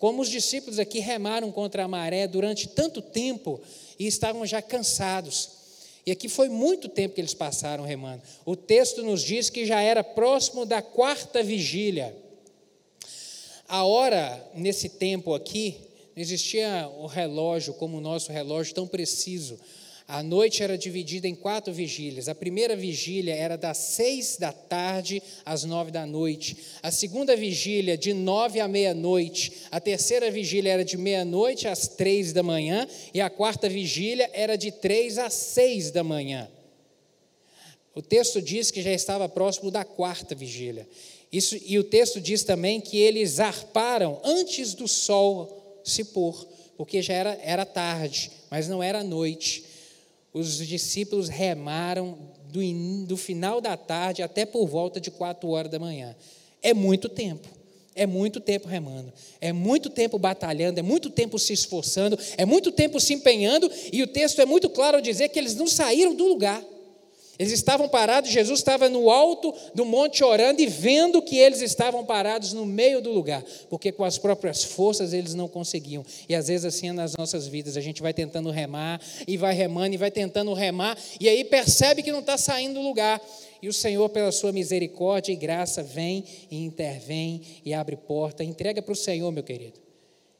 como 0.00 0.22
os 0.22 0.30
discípulos 0.30 0.78
aqui 0.78 0.98
remaram 0.98 1.52
contra 1.52 1.84
a 1.84 1.88
maré 1.88 2.26
durante 2.26 2.66
tanto 2.66 3.02
tempo, 3.02 3.60
e 3.98 4.06
estavam 4.06 4.46
já 4.46 4.62
cansados. 4.62 5.50
E 6.06 6.10
aqui 6.10 6.26
foi 6.26 6.48
muito 6.48 6.88
tempo 6.88 7.14
que 7.14 7.20
eles 7.20 7.34
passaram 7.34 7.84
remando. 7.84 8.22
O 8.46 8.56
texto 8.56 9.02
nos 9.02 9.22
diz 9.22 9.50
que 9.50 9.66
já 9.66 9.82
era 9.82 10.02
próximo 10.02 10.64
da 10.64 10.80
quarta 10.80 11.42
vigília. 11.42 12.16
A 13.68 13.84
hora, 13.84 14.42
nesse 14.54 14.88
tempo 14.88 15.34
aqui, 15.34 15.76
não 16.16 16.22
existia 16.22 16.90
o 16.98 17.06
relógio 17.06 17.74
como 17.74 17.98
o 17.98 18.00
nosso 18.00 18.32
relógio 18.32 18.74
tão 18.74 18.88
preciso. 18.88 19.60
A 20.12 20.24
noite 20.24 20.60
era 20.60 20.76
dividida 20.76 21.28
em 21.28 21.36
quatro 21.36 21.72
vigílias. 21.72 22.28
A 22.28 22.34
primeira 22.34 22.74
vigília 22.74 23.32
era 23.32 23.56
das 23.56 23.78
seis 23.78 24.36
da 24.36 24.50
tarde 24.50 25.22
às 25.44 25.62
nove 25.62 25.92
da 25.92 26.04
noite. 26.04 26.56
A 26.82 26.90
segunda 26.90 27.36
vigília, 27.36 27.96
de 27.96 28.12
nove 28.12 28.58
à 28.58 28.66
meia-noite. 28.66 29.52
A 29.70 29.78
terceira 29.78 30.28
vigília 30.28 30.72
era 30.72 30.84
de 30.84 30.96
meia-noite 30.96 31.68
às 31.68 31.86
três 31.86 32.32
da 32.32 32.42
manhã. 32.42 32.88
E 33.14 33.20
a 33.20 33.30
quarta 33.30 33.68
vigília 33.68 34.28
era 34.32 34.56
de 34.56 34.72
três 34.72 35.16
às 35.16 35.32
seis 35.32 35.92
da 35.92 36.02
manhã. 36.02 36.50
O 37.94 38.02
texto 38.02 38.42
diz 38.42 38.72
que 38.72 38.82
já 38.82 38.92
estava 38.92 39.28
próximo 39.28 39.70
da 39.70 39.84
quarta 39.84 40.34
vigília. 40.34 40.88
Isso, 41.32 41.56
e 41.64 41.78
o 41.78 41.84
texto 41.84 42.20
diz 42.20 42.42
também 42.42 42.80
que 42.80 42.98
eles 42.98 43.34
zarparam 43.34 44.20
antes 44.24 44.74
do 44.74 44.88
sol 44.88 45.80
se 45.84 46.06
pôr, 46.06 46.48
porque 46.76 47.00
já 47.00 47.14
era, 47.14 47.38
era 47.44 47.64
tarde, 47.64 48.32
mas 48.50 48.66
não 48.66 48.82
era 48.82 49.04
noite 49.04 49.69
os 50.32 50.66
discípulos 50.66 51.28
remaram 51.28 52.16
do, 52.50 52.60
do 53.06 53.16
final 53.16 53.60
da 53.60 53.76
tarde 53.76 54.22
até 54.22 54.44
por 54.44 54.66
volta 54.66 55.00
de 55.00 55.10
quatro 55.10 55.48
horas 55.48 55.70
da 55.70 55.78
manhã. 55.78 56.14
É 56.62 56.72
muito 56.72 57.08
tempo. 57.08 57.48
É 57.92 58.06
muito 58.06 58.40
tempo 58.40 58.68
remando, 58.68 59.12
é 59.40 59.52
muito 59.52 59.90
tempo 59.90 60.16
batalhando, 60.16 60.78
é 60.78 60.82
muito 60.82 61.10
tempo 61.10 61.38
se 61.40 61.52
esforçando, 61.52 62.16
é 62.38 62.46
muito 62.46 62.70
tempo 62.70 63.00
se 63.00 63.12
empenhando, 63.12 63.70
e 63.92 64.00
o 64.00 64.06
texto 64.06 64.40
é 64.40 64.46
muito 64.46 64.70
claro 64.70 64.96
ao 64.96 65.02
dizer 65.02 65.28
que 65.28 65.38
eles 65.38 65.56
não 65.56 65.66
saíram 65.66 66.14
do 66.14 66.24
lugar. 66.24 66.64
Eles 67.40 67.52
estavam 67.52 67.88
parados, 67.88 68.30
Jesus 68.30 68.60
estava 68.60 68.86
no 68.90 69.08
alto 69.08 69.54
do 69.74 69.86
monte 69.86 70.22
orando 70.22 70.60
e 70.60 70.66
vendo 70.66 71.22
que 71.22 71.38
eles 71.38 71.62
estavam 71.62 72.04
parados 72.04 72.52
no 72.52 72.66
meio 72.66 73.00
do 73.00 73.10
lugar, 73.10 73.42
porque 73.70 73.90
com 73.90 74.04
as 74.04 74.18
próprias 74.18 74.62
forças 74.62 75.14
eles 75.14 75.32
não 75.32 75.48
conseguiam. 75.48 76.04
E 76.28 76.34
às 76.34 76.48
vezes 76.48 76.66
assim 76.66 76.90
é 76.90 76.92
nas 76.92 77.16
nossas 77.16 77.48
vidas, 77.48 77.78
a 77.78 77.80
gente 77.80 78.02
vai 78.02 78.12
tentando 78.12 78.50
remar 78.50 79.00
e 79.26 79.38
vai 79.38 79.54
remando 79.54 79.94
e 79.94 79.96
vai 79.96 80.10
tentando 80.10 80.52
remar, 80.52 80.98
e 81.18 81.30
aí 81.30 81.42
percebe 81.42 82.02
que 82.02 82.12
não 82.12 82.20
está 82.20 82.36
saindo 82.36 82.74
do 82.74 82.82
lugar. 82.82 83.18
E 83.62 83.68
o 83.68 83.72
Senhor, 83.72 84.06
pela 84.10 84.32
sua 84.32 84.52
misericórdia 84.52 85.32
e 85.32 85.36
graça, 85.36 85.82
vem 85.82 86.22
e 86.50 86.62
intervém 86.62 87.40
e 87.64 87.72
abre 87.72 87.96
porta. 87.96 88.44
Entrega 88.44 88.82
para 88.82 88.92
o 88.92 88.96
Senhor, 88.96 89.32
meu 89.32 89.42
querido. 89.42 89.89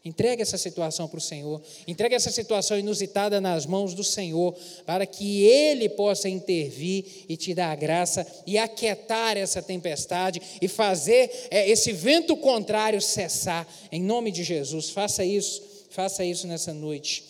Entregue 0.02 0.40
essa 0.40 0.56
situação 0.56 1.06
para 1.06 1.18
o 1.18 1.20
Senhor. 1.20 1.60
Entregue 1.86 2.14
essa 2.14 2.30
situação 2.30 2.78
inusitada 2.78 3.38
nas 3.38 3.66
mãos 3.66 3.92
do 3.92 4.02
Senhor, 4.02 4.56
para 4.86 5.04
que 5.04 5.44
Ele 5.44 5.90
possa 5.90 6.26
intervir 6.26 7.04
e 7.28 7.36
te 7.36 7.52
dar 7.52 7.70
a 7.70 7.76
graça 7.76 8.26
e 8.46 8.56
aquietar 8.56 9.36
essa 9.36 9.60
tempestade 9.60 10.40
e 10.60 10.68
fazer 10.68 11.48
é, 11.50 11.68
esse 11.68 11.92
vento 11.92 12.34
contrário 12.36 13.00
cessar. 13.02 13.68
Em 13.92 14.00
nome 14.00 14.30
de 14.30 14.42
Jesus, 14.42 14.88
faça 14.88 15.22
isso, 15.22 15.62
faça 15.90 16.24
isso 16.24 16.46
nessa 16.46 16.72
noite. 16.72 17.22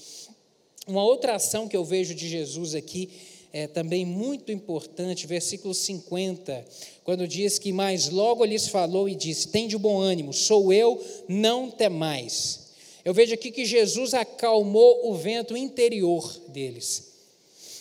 Uma 0.87 1.02
outra 1.02 1.35
ação 1.35 1.66
que 1.66 1.76
eu 1.76 1.85
vejo 1.85 2.14
de 2.14 2.28
Jesus 2.28 2.76
aqui 2.76 3.11
é 3.52 3.66
também 3.66 4.04
muito 4.06 4.52
importante, 4.52 5.26
versículo 5.26 5.74
50, 5.74 6.64
quando 7.02 7.26
diz 7.26 7.59
que 7.59 7.72
mais 7.72 8.09
logo 8.09 8.44
lhes 8.44 8.68
falou 8.68 9.09
e 9.09 9.14
disse: 9.16 9.48
Tem 9.48 9.66
de 9.66 9.76
bom 9.76 9.98
ânimo, 9.98 10.33
sou 10.33 10.72
eu, 10.72 11.04
não 11.28 11.68
temais. 11.68 12.60
Eu 13.04 13.14
vejo 13.14 13.34
aqui 13.34 13.50
que 13.50 13.64
Jesus 13.64 14.14
acalmou 14.14 15.10
o 15.10 15.14
vento 15.14 15.56
interior 15.56 16.32
deles. 16.48 17.10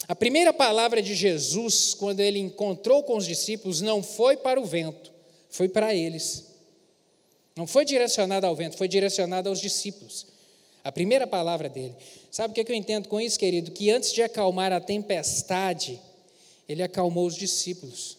A 0.07 0.15
primeira 0.15 0.51
palavra 0.51 1.01
de 1.01 1.13
Jesus, 1.13 1.93
quando 1.93 2.19
ele 2.19 2.39
encontrou 2.39 3.03
com 3.03 3.15
os 3.15 3.25
discípulos, 3.25 3.81
não 3.81 4.01
foi 4.01 4.37
para 4.37 4.59
o 4.59 4.65
vento, 4.65 5.11
foi 5.49 5.69
para 5.69 5.93
eles. 5.93 6.45
Não 7.55 7.67
foi 7.67 7.85
direcionada 7.85 8.47
ao 8.47 8.55
vento, 8.55 8.77
foi 8.77 8.87
direcionada 8.87 9.49
aos 9.49 9.59
discípulos. 9.59 10.25
A 10.83 10.91
primeira 10.91 11.27
palavra 11.27 11.67
dele. 11.67 11.93
Sabe 12.31 12.51
o 12.51 12.55
que 12.65 12.71
eu 12.71 12.75
entendo 12.75 13.09
com 13.09 13.19
isso, 13.19 13.37
querido? 13.37 13.71
Que 13.71 13.91
antes 13.91 14.13
de 14.13 14.23
acalmar 14.23 14.71
a 14.71 14.79
tempestade, 14.79 15.99
ele 16.67 16.81
acalmou 16.81 17.27
os 17.27 17.35
discípulos. 17.35 18.18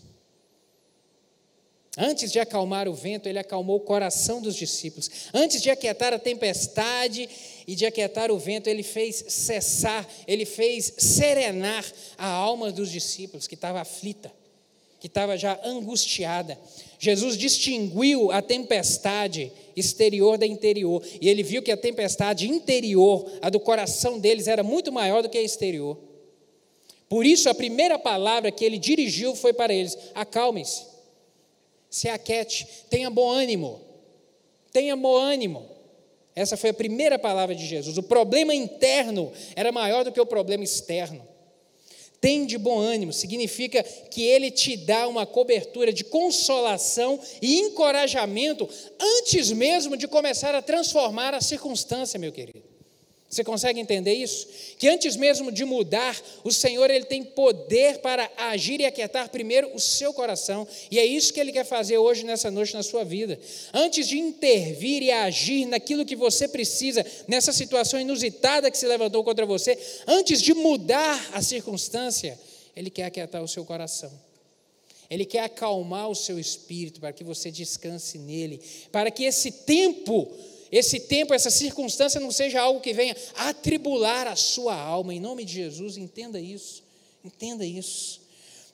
Antes 1.99 2.31
de 2.31 2.39
acalmar 2.39 2.89
o 2.89 2.95
vento, 2.95 3.29
ele 3.29 3.39
acalmou 3.39 3.77
o 3.77 3.81
coração 3.81 4.41
dos 4.41 4.55
discípulos. 4.55 5.11
Antes 5.35 5.61
de 5.61 5.71
aquietar 5.71 6.13
a 6.13 6.21
tempestade 6.21 7.29
e 7.67 7.75
de 7.75 7.85
aquietar 7.85 8.31
o 8.31 8.39
vento, 8.39 8.69
ele 8.69 8.85
fez 8.85 9.25
cessar, 9.29 10.09
ele 10.27 10.45
fez 10.45 10.93
serenar 10.99 11.85
a 12.17 12.29
alma 12.29 12.71
dos 12.71 12.93
discípulos, 12.93 13.49
que 13.49 13.57
estava 13.57 13.81
aflita, 13.81 14.33
que 15.01 15.09
estava 15.09 15.37
já 15.37 15.59
angustiada. 15.65 16.57
Jesus 16.97 17.37
distinguiu 17.37 18.31
a 18.31 18.41
tempestade 18.41 19.51
exterior 19.75 20.39
da 20.39 20.47
interior, 20.47 21.03
e 21.21 21.29
ele 21.29 21.43
viu 21.43 21.61
que 21.61 21.73
a 21.73 21.77
tempestade 21.77 22.49
interior, 22.49 23.29
a 23.43 23.51
do 23.51 23.59
coração 23.59 24.17
deles, 24.21 24.47
era 24.47 24.63
muito 24.63 24.93
maior 24.93 25.25
do 25.25 25.29
que 25.29 25.39
a 25.39 25.43
exterior. 25.43 25.99
Por 27.09 27.27
isso, 27.27 27.49
a 27.49 27.55
primeira 27.55 27.99
palavra 27.99 28.53
que 28.53 28.65
ele 28.65 28.79
dirigiu 28.79 29.35
foi 29.35 29.53
para 29.53 29.75
eles: 29.75 29.99
acalmem-se 30.15 30.90
se 31.91 32.09
aquete, 32.09 32.67
tenha 32.89 33.11
bom 33.11 33.29
ânimo. 33.29 33.81
Tenha 34.73 34.97
bom 34.97 35.17
ânimo. 35.17 35.69
Essa 36.35 36.57
foi 36.57 36.71
a 36.71 36.75
primeira 36.75 37.19
palavra 37.19 37.55
de 37.55 37.67
Jesus. 37.67 37.99
O 37.99 38.03
problema 38.05 38.55
interno 38.55 39.33
era 39.57 39.73
maior 39.73 40.05
do 40.05 40.13
que 40.13 40.21
o 40.21 40.27
problema 40.27 40.63
externo. 40.63 41.27
Tem 42.21 42.45
de 42.45 42.59
bom 42.59 42.79
ânimo 42.79 43.13
significa 43.13 43.83
que 43.83 44.23
ele 44.23 44.51
te 44.51 44.77
dá 44.77 45.09
uma 45.09 45.25
cobertura 45.25 45.91
de 45.91 46.05
consolação 46.05 47.19
e 47.41 47.59
encorajamento 47.61 48.69
antes 49.01 49.51
mesmo 49.51 49.97
de 49.97 50.07
começar 50.07 50.55
a 50.55 50.61
transformar 50.61 51.33
a 51.33 51.41
circunstância, 51.41 52.19
meu 52.19 52.31
querido. 52.31 52.63
Você 53.31 53.45
consegue 53.45 53.79
entender 53.79 54.13
isso? 54.13 54.49
Que 54.77 54.89
antes 54.89 55.15
mesmo 55.15 55.53
de 55.53 55.65
mudar, 55.65 56.21
o 56.43 56.51
Senhor 56.51 56.91
ele 56.91 57.05
tem 57.05 57.23
poder 57.23 57.99
para 57.99 58.29
agir 58.37 58.81
e 58.81 58.85
aquietar 58.85 59.31
primeiro 59.31 59.71
o 59.73 59.79
seu 59.79 60.13
coração, 60.13 60.67
e 60.91 60.99
é 60.99 61.07
isso 61.07 61.33
que 61.33 61.39
ele 61.39 61.53
quer 61.53 61.65
fazer 61.65 61.97
hoje 61.97 62.25
nessa 62.25 62.51
noite 62.51 62.75
na 62.75 62.83
sua 62.83 63.05
vida. 63.05 63.39
Antes 63.73 64.09
de 64.09 64.19
intervir 64.19 65.05
e 65.05 65.13
agir 65.13 65.65
naquilo 65.67 66.05
que 66.05 66.17
você 66.17 66.49
precisa, 66.49 67.07
nessa 67.29 67.53
situação 67.53 68.01
inusitada 68.01 68.69
que 68.69 68.77
se 68.77 68.87
levantou 68.89 69.23
contra 69.23 69.47
você, 69.47 69.79
antes 70.09 70.43
de 70.43 70.53
mudar 70.53 71.31
a 71.33 71.41
circunstância, 71.41 72.37
ele 72.75 72.91
quer 72.91 73.05
aquietar 73.05 73.45
o 73.45 73.49
seu 73.49 73.65
coração. 73.65 74.11
Ele 75.09 75.25
quer 75.25 75.45
acalmar 75.45 76.09
o 76.09 76.17
seu 76.17 76.37
espírito 76.37 77.01
para 77.01 77.13
que 77.13 77.23
você 77.23 77.49
descanse 77.49 78.19
nele, 78.19 78.61
para 78.91 79.09
que 79.09 79.23
esse 79.23 79.53
tempo 79.53 80.29
esse 80.71 81.01
tempo, 81.01 81.35
essa 81.35 81.51
circunstância 81.51 82.21
não 82.21 82.31
seja 82.31 82.61
algo 82.61 82.81
que 82.81 82.93
venha 82.93 83.17
atribular 83.35 84.27
a 84.29 84.37
sua 84.37 84.75
alma. 84.75 85.13
Em 85.13 85.21
nome 85.21 85.45
de 85.45 85.55
Jesus, 85.55 85.97
entenda 85.97 86.41
isso. 86.41 86.83
Entenda 87.25 87.65
isso. 87.65 88.21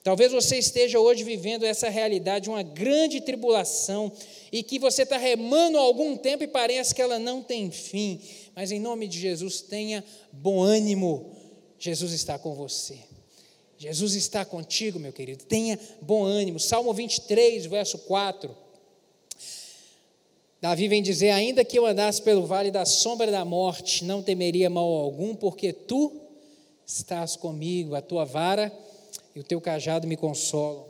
Talvez 0.03 0.31
você 0.31 0.57
esteja 0.57 0.99
hoje 0.99 1.23
vivendo 1.23 1.65
essa 1.65 1.89
realidade, 1.89 2.49
uma 2.49 2.63
grande 2.63 3.19
tribulação, 3.19 4.09
e 4.51 4.63
que 4.63 4.79
você 4.79 5.03
está 5.03 5.17
remando 5.17 5.77
há 5.77 5.81
algum 5.81 6.15
tempo 6.15 6.43
e 6.43 6.47
parece 6.47 6.95
que 6.95 7.01
ela 7.01 7.19
não 7.19 7.43
tem 7.43 7.69
fim. 7.71 8.21
Mas 8.55 8.71
em 8.71 8.79
nome 8.79 9.07
de 9.07 9.19
Jesus, 9.19 9.59
tenha 9.59 10.01
bom 10.31 10.61
ânimo. 10.61 11.35
Jesus 11.77 12.13
está 12.13 12.39
com 12.39 12.55
você. 12.55 12.97
Jesus 13.77 14.15
está 14.15 14.45
contigo, 14.45 14.97
meu 14.97 15.11
querido. 15.11 15.43
Tenha 15.43 15.77
bom 16.01 16.23
ânimo. 16.23 16.59
Salmo 16.59 16.93
23, 16.93 17.65
verso 17.65 17.97
4. 17.99 18.66
Davi 20.61 20.87
vem 20.87 21.01
dizer: 21.01 21.29
Ainda 21.31 21.63
que 21.63 21.77
eu 21.77 21.85
andasse 21.85 22.21
pelo 22.21 22.45
vale 22.45 22.71
da 22.71 22.85
sombra 22.85 23.29
da 23.29 23.45
morte, 23.45 24.03
não 24.03 24.23
temeria 24.23 24.69
mal 24.69 24.87
algum, 24.87 25.35
porque 25.35 25.71
tu 25.71 26.11
estás 26.85 27.35
comigo, 27.35 27.95
a 27.95 28.01
tua 28.01 28.25
vara 28.25 28.71
e 29.35 29.39
o 29.39 29.43
teu 29.43 29.61
cajado 29.61 30.07
me 30.07 30.17
consolam. 30.17 30.87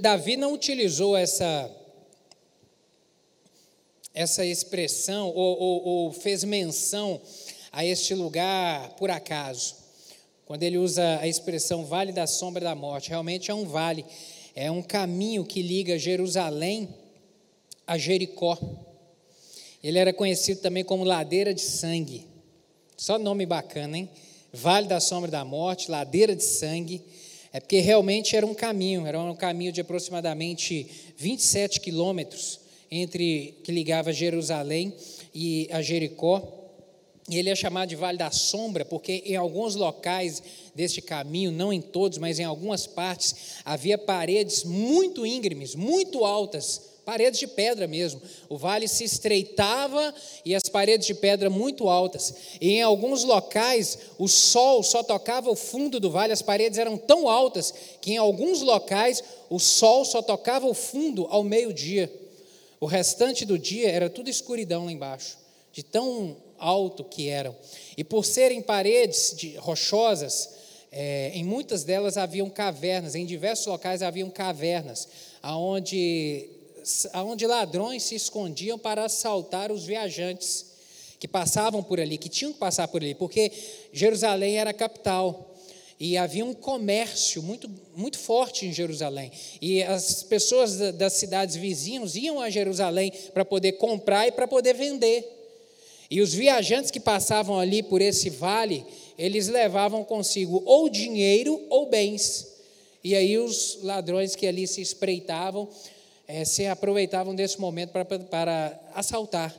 Davi 0.00 0.36
não 0.36 0.52
utilizou 0.52 1.16
essa, 1.16 1.70
essa 4.12 4.44
expressão 4.44 5.28
ou, 5.28 5.60
ou, 5.60 5.84
ou 5.84 6.12
fez 6.12 6.42
menção 6.42 7.20
a 7.70 7.84
este 7.84 8.12
lugar 8.12 8.90
por 8.96 9.08
acaso. 9.08 9.76
Quando 10.44 10.64
ele 10.64 10.78
usa 10.78 11.20
a 11.20 11.28
expressão 11.28 11.84
vale 11.84 12.10
da 12.10 12.26
sombra 12.26 12.64
da 12.64 12.74
morte, 12.74 13.10
realmente 13.10 13.52
é 13.52 13.54
um 13.54 13.64
vale 13.64 14.04
é 14.54 14.70
um 14.70 14.82
caminho 14.82 15.44
que 15.44 15.62
liga 15.62 15.98
Jerusalém 15.98 16.88
a 17.86 17.96
Jericó. 17.96 18.58
Ele 19.82 19.98
era 19.98 20.12
conhecido 20.12 20.60
também 20.60 20.84
como 20.84 21.04
Ladeira 21.04 21.52
de 21.52 21.62
Sangue. 21.62 22.26
Só 22.96 23.18
nome 23.18 23.46
bacana, 23.46 23.98
hein? 23.98 24.08
Vale 24.52 24.86
da 24.86 25.00
Sombra 25.00 25.30
da 25.30 25.44
Morte, 25.44 25.90
Ladeira 25.90 26.36
de 26.36 26.44
Sangue. 26.44 27.02
É 27.52 27.60
porque 27.60 27.80
realmente 27.80 28.36
era 28.36 28.46
um 28.46 28.54
caminho, 28.54 29.06
era 29.06 29.18
um 29.20 29.34
caminho 29.34 29.72
de 29.72 29.80
aproximadamente 29.80 30.86
27 31.16 31.80
quilômetros 31.80 32.60
entre 32.90 33.58
que 33.64 33.72
ligava 33.72 34.12
Jerusalém 34.12 34.94
e 35.34 35.68
a 35.70 35.80
Jericó. 35.82 36.61
E 37.28 37.38
ele 37.38 37.50
é 37.50 37.54
chamado 37.54 37.88
de 37.88 37.96
Vale 37.96 38.18
da 38.18 38.30
Sombra, 38.30 38.84
porque 38.84 39.22
em 39.24 39.36
alguns 39.36 39.76
locais 39.76 40.42
deste 40.74 41.00
caminho, 41.00 41.52
não 41.52 41.72
em 41.72 41.80
todos, 41.80 42.18
mas 42.18 42.38
em 42.38 42.44
algumas 42.44 42.86
partes, 42.86 43.34
havia 43.64 43.96
paredes 43.96 44.64
muito 44.64 45.24
íngremes, 45.24 45.74
muito 45.74 46.24
altas, 46.24 46.92
paredes 47.04 47.38
de 47.38 47.46
pedra 47.46 47.86
mesmo. 47.86 48.20
O 48.48 48.56
vale 48.56 48.88
se 48.88 49.04
estreitava 49.04 50.14
e 50.44 50.54
as 50.54 50.64
paredes 50.70 51.06
de 51.06 51.14
pedra 51.14 51.48
muito 51.48 51.88
altas. 51.88 52.34
E 52.60 52.72
em 52.72 52.82
alguns 52.82 53.24
locais, 53.24 53.98
o 54.18 54.26
sol 54.28 54.82
só 54.82 55.02
tocava 55.02 55.50
o 55.50 55.56
fundo 55.56 56.00
do 56.00 56.10
vale, 56.10 56.32
as 56.32 56.42
paredes 56.42 56.78
eram 56.78 56.96
tão 56.96 57.28
altas 57.28 57.72
que 58.00 58.12
em 58.12 58.16
alguns 58.16 58.62
locais 58.62 59.22
o 59.48 59.58
sol 59.58 60.04
só 60.04 60.22
tocava 60.22 60.66
o 60.66 60.74
fundo 60.74 61.26
ao 61.30 61.44
meio-dia. 61.44 62.12
O 62.80 62.86
restante 62.86 63.44
do 63.44 63.56
dia 63.56 63.88
era 63.88 64.10
tudo 64.10 64.28
escuridão 64.28 64.86
lá 64.86 64.92
embaixo, 64.92 65.38
de 65.72 65.84
tão 65.84 66.36
alto 66.62 67.04
que 67.04 67.28
eram. 67.28 67.54
E 67.96 68.04
por 68.04 68.24
serem 68.24 68.62
paredes 68.62 69.34
de, 69.36 69.56
rochosas, 69.56 70.48
é, 70.90 71.32
em 71.34 71.44
muitas 71.44 71.84
delas 71.84 72.16
haviam 72.16 72.48
cavernas, 72.48 73.14
em 73.14 73.26
diversos 73.26 73.66
locais 73.66 74.02
haviam 74.02 74.30
cavernas, 74.30 75.08
aonde, 75.42 76.48
aonde 77.12 77.46
ladrões 77.46 78.04
se 78.04 78.14
escondiam 78.14 78.78
para 78.78 79.04
assaltar 79.04 79.72
os 79.72 79.84
viajantes 79.84 80.66
que 81.18 81.26
passavam 81.26 81.82
por 81.82 82.00
ali, 82.00 82.16
que 82.16 82.28
tinham 82.28 82.52
que 82.52 82.58
passar 82.58 82.88
por 82.88 83.02
ali, 83.02 83.14
porque 83.14 83.50
Jerusalém 83.92 84.58
era 84.58 84.70
a 84.70 84.74
capital. 84.74 85.48
E 86.00 86.16
havia 86.16 86.44
um 86.44 86.52
comércio 86.52 87.40
muito, 87.44 87.70
muito 87.94 88.18
forte 88.18 88.66
em 88.66 88.72
Jerusalém. 88.72 89.30
E 89.60 89.84
as 89.84 90.24
pessoas 90.24 90.76
das 90.94 91.12
cidades 91.12 91.54
vizinhas 91.54 92.16
iam 92.16 92.40
a 92.40 92.50
Jerusalém 92.50 93.12
para 93.32 93.44
poder 93.44 93.72
comprar 93.74 94.26
e 94.26 94.32
para 94.32 94.48
poder 94.48 94.74
vender. 94.74 95.41
E 96.12 96.20
os 96.20 96.34
viajantes 96.34 96.90
que 96.90 97.00
passavam 97.00 97.58
ali 97.58 97.82
por 97.82 98.02
esse 98.02 98.28
vale, 98.28 98.84
eles 99.16 99.48
levavam 99.48 100.04
consigo 100.04 100.62
ou 100.66 100.86
dinheiro 100.90 101.58
ou 101.70 101.88
bens. 101.88 102.48
E 103.02 103.14
aí 103.14 103.38
os 103.38 103.78
ladrões 103.82 104.36
que 104.36 104.46
ali 104.46 104.66
se 104.66 104.82
espreitavam, 104.82 105.66
é, 106.28 106.44
se 106.44 106.66
aproveitavam 106.66 107.34
desse 107.34 107.58
momento 107.58 107.92
para, 107.92 108.04
para 108.04 108.78
assaltar. 108.94 109.56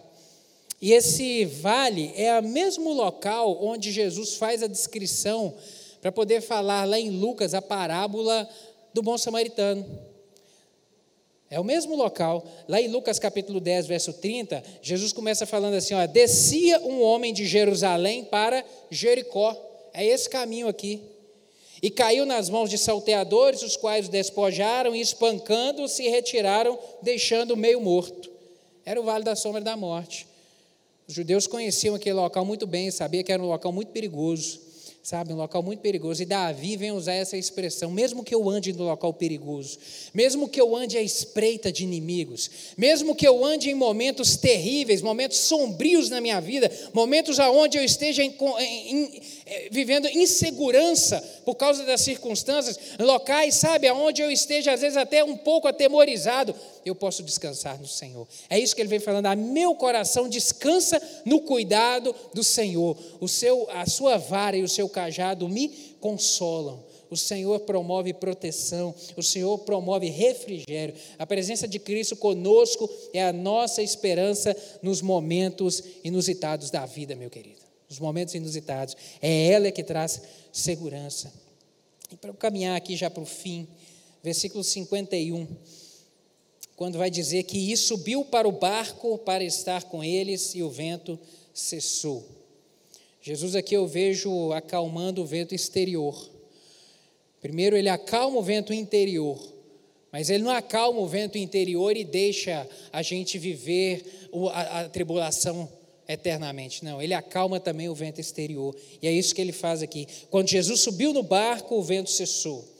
E 0.80 0.94
esse 0.94 1.44
vale 1.44 2.14
é 2.16 2.40
o 2.40 2.44
mesmo 2.44 2.94
local 2.94 3.58
onde 3.60 3.92
Jesus 3.92 4.36
faz 4.36 4.62
a 4.62 4.68
descrição 4.68 5.56
para 6.04 6.12
poder 6.12 6.40
falar 6.40 6.86
lá 6.86 7.00
em 7.00 7.10
Lucas 7.10 7.56
a 7.56 7.64
parábola 7.64 8.48
do 8.94 9.02
bom 9.02 9.18
samaritano. 9.18 9.84
É 11.54 11.60
o 11.60 11.64
mesmo 11.64 11.96
local. 11.96 12.44
Lá 12.68 12.82
em 12.82 12.88
Lucas 12.88 13.20
capítulo 13.20 13.60
10, 13.60 13.86
verso 13.86 14.12
30, 14.12 14.64
Jesus 14.82 15.14
começa 15.14 15.46
falando 15.46 15.76
assim: 15.76 15.94
ó, 15.94 16.04
descia 16.08 16.80
um 16.80 17.00
homem 17.00 17.32
de 17.32 17.46
Jerusalém 17.46 18.24
para 18.24 18.66
Jericó. 18.90 19.56
É 19.94 20.04
esse 20.04 20.28
caminho 20.28 20.68
aqui. 20.68 21.00
E 21.80 21.92
caiu 21.92 22.26
nas 22.26 22.50
mãos 22.50 22.72
de 22.72 22.78
salteadores, 22.80 23.62
os 23.62 23.78
quais 23.78 24.08
o 24.08 24.12
despojaram 24.12 24.96
e, 24.96 25.02
espancando, 25.02 25.88
se 25.88 26.10
retiraram, 26.10 26.80
deixando 27.04 27.56
meio 27.56 27.80
morto. 27.80 28.32
Era 28.84 29.00
o 29.00 29.04
vale 29.04 29.24
da 29.24 29.36
sombra 29.36 29.62
da 29.62 29.78
morte. 29.78 30.26
Os 31.08 31.14
judeus 31.14 31.46
conheciam 31.46 31.94
aquele 31.94 32.16
local 32.16 32.44
muito 32.44 32.66
bem, 32.66 32.90
sabiam 32.90 33.24
que 33.24 33.32
era 33.32 33.44
um 33.44 33.48
local 33.48 33.72
muito 33.72 33.92
perigoso 33.92 34.73
sabe? 35.04 35.34
Um 35.34 35.36
local 35.36 35.62
muito 35.62 35.82
perigoso. 35.82 36.24
E 36.24 36.26
Davi 36.26 36.78
vem 36.78 36.94
usar 36.94 37.14
essa 37.14 37.36
expressão: 37.36 37.92
mesmo 37.92 38.24
que 38.24 38.34
eu 38.34 38.50
ande 38.50 38.72
no 38.72 38.86
local 38.86 39.14
perigoso, 39.14 39.78
mesmo 40.14 40.48
que 40.48 40.60
eu 40.60 40.74
ande 40.74 40.98
à 40.98 41.02
espreita 41.02 41.72
de 41.72 41.84
inimigos, 41.84 42.50
mesmo 42.78 43.14
que 43.14 43.28
eu 43.28 43.44
ande 43.44 43.70
em 43.70 43.76
momentos 43.76 44.38
terríveis, 44.38 45.02
momentos 45.02 45.40
sombrios 45.40 46.10
na 46.10 46.22
minha 46.22 46.40
vida, 46.40 46.72
momentos 46.94 47.38
aonde 47.38 47.78
eu 47.78 47.84
esteja 47.84 48.24
em, 48.24 48.34
em, 48.60 49.22
eh, 49.46 49.68
vivendo 49.70 50.08
insegurança 50.08 51.22
por 51.44 51.56
causa 51.56 51.84
das 51.84 52.00
circunstâncias, 52.00 52.80
locais, 52.98 53.56
sabe, 53.56 53.88
aonde 53.88 54.22
eu 54.22 54.32
esteja 54.32 54.72
às 54.72 54.80
vezes 54.80 54.96
até 54.96 55.22
um 55.22 55.36
pouco 55.36 55.68
atemorizado, 55.68 56.56
eu 56.86 56.96
posso 56.96 57.24
descansar 57.24 57.80
no 57.80 57.88
Senhor. 57.88 58.28
É 58.50 58.60
isso 58.60 58.76
que 58.76 58.82
ele 58.82 58.90
vem 58.90 59.00
falando. 59.00 59.28
A 59.28 59.36
meu 59.36 59.76
coração 59.76 60.28
descansa 60.28 61.02
no 61.26 61.42
cuidado 61.42 62.14
do 62.34 62.44
Senhor. 62.44 62.98
O 63.20 63.28
seu, 63.28 63.70
a 63.72 63.86
sua 63.86 64.18
vara 64.18 64.58
e 64.58 64.64
o 64.64 64.70
seu 64.70 64.90
cajado 64.90 65.48
me 65.48 65.70
consolam. 66.00 66.84
O 67.10 67.16
Senhor 67.16 67.60
promove 67.60 68.12
proteção, 68.12 68.94
o 69.16 69.22
Senhor 69.22 69.60
promove 69.60 70.10
refrigério. 70.10 70.96
A 71.20 71.28
presença 71.28 71.68
de 71.68 71.78
Cristo 71.78 72.16
conosco 72.16 72.90
é 73.14 73.24
a 73.24 73.32
nossa 73.32 73.84
esperança 73.84 74.56
nos 74.82 75.00
momentos 75.00 75.84
inusitados 76.04 76.72
da 76.72 76.88
vida, 76.88 77.16
meu 77.16 77.30
querido. 77.30 77.62
Nos 77.88 78.00
momentos 78.00 78.34
inusitados. 78.34 78.98
É 79.22 79.52
ela 79.52 79.72
que 79.72 79.84
traz 79.84 80.22
segurança. 80.52 81.32
E 82.12 82.16
para 82.16 82.34
caminhar 82.34 82.76
aqui 82.76 82.96
já 82.96 83.12
para 83.12 83.22
o 83.22 83.28
fim, 83.28 83.68
versículo 84.24 84.64
51 84.64 85.48
quando 86.84 86.98
vai 86.98 87.10
dizer 87.10 87.44
que 87.44 87.72
e 87.72 87.78
subiu 87.78 88.26
para 88.26 88.46
o 88.46 88.52
barco 88.52 89.18
para 89.18 89.42
estar 89.42 89.86
com 89.86 90.04
eles 90.04 90.54
e 90.54 90.62
o 90.62 90.70
vento 90.70 91.18
cessou. 91.54 92.28
Jesus 93.22 93.56
aqui 93.56 93.74
eu 93.74 93.88
vejo 93.88 94.52
acalmando 94.52 95.22
o 95.22 95.26
vento 95.26 95.56
exterior. 95.56 96.30
Primeiro 97.40 97.78
ele 97.78 97.88
acalma 97.88 98.38
o 98.38 98.44
vento 98.44 98.74
interior, 98.74 99.40
mas 100.12 100.30
ele 100.30 100.44
não 100.44 100.52
acalma 100.52 101.00
o 101.00 101.08
vento 101.08 101.38
interior 101.38 101.96
e 101.96 102.04
deixa 102.04 102.68
a 102.92 103.02
gente 103.02 103.40
viver 103.40 104.04
a, 104.52 104.82
a 104.82 104.90
tribulação 104.90 105.70
eternamente. 106.06 106.84
Não, 106.84 107.02
ele 107.02 107.14
acalma 107.14 107.62
também 107.62 107.88
o 107.88 107.96
vento 107.96 108.20
exterior. 108.20 108.76
E 109.02 109.08
é 109.08 109.12
isso 109.14 109.34
que 109.34 109.40
ele 109.40 109.54
faz 109.54 109.82
aqui. 109.82 110.06
Quando 110.30 110.50
Jesus 110.50 110.82
subiu 110.82 111.14
no 111.14 111.24
barco, 111.24 111.76
o 111.76 111.82
vento 111.82 112.12
cessou. 112.12 112.73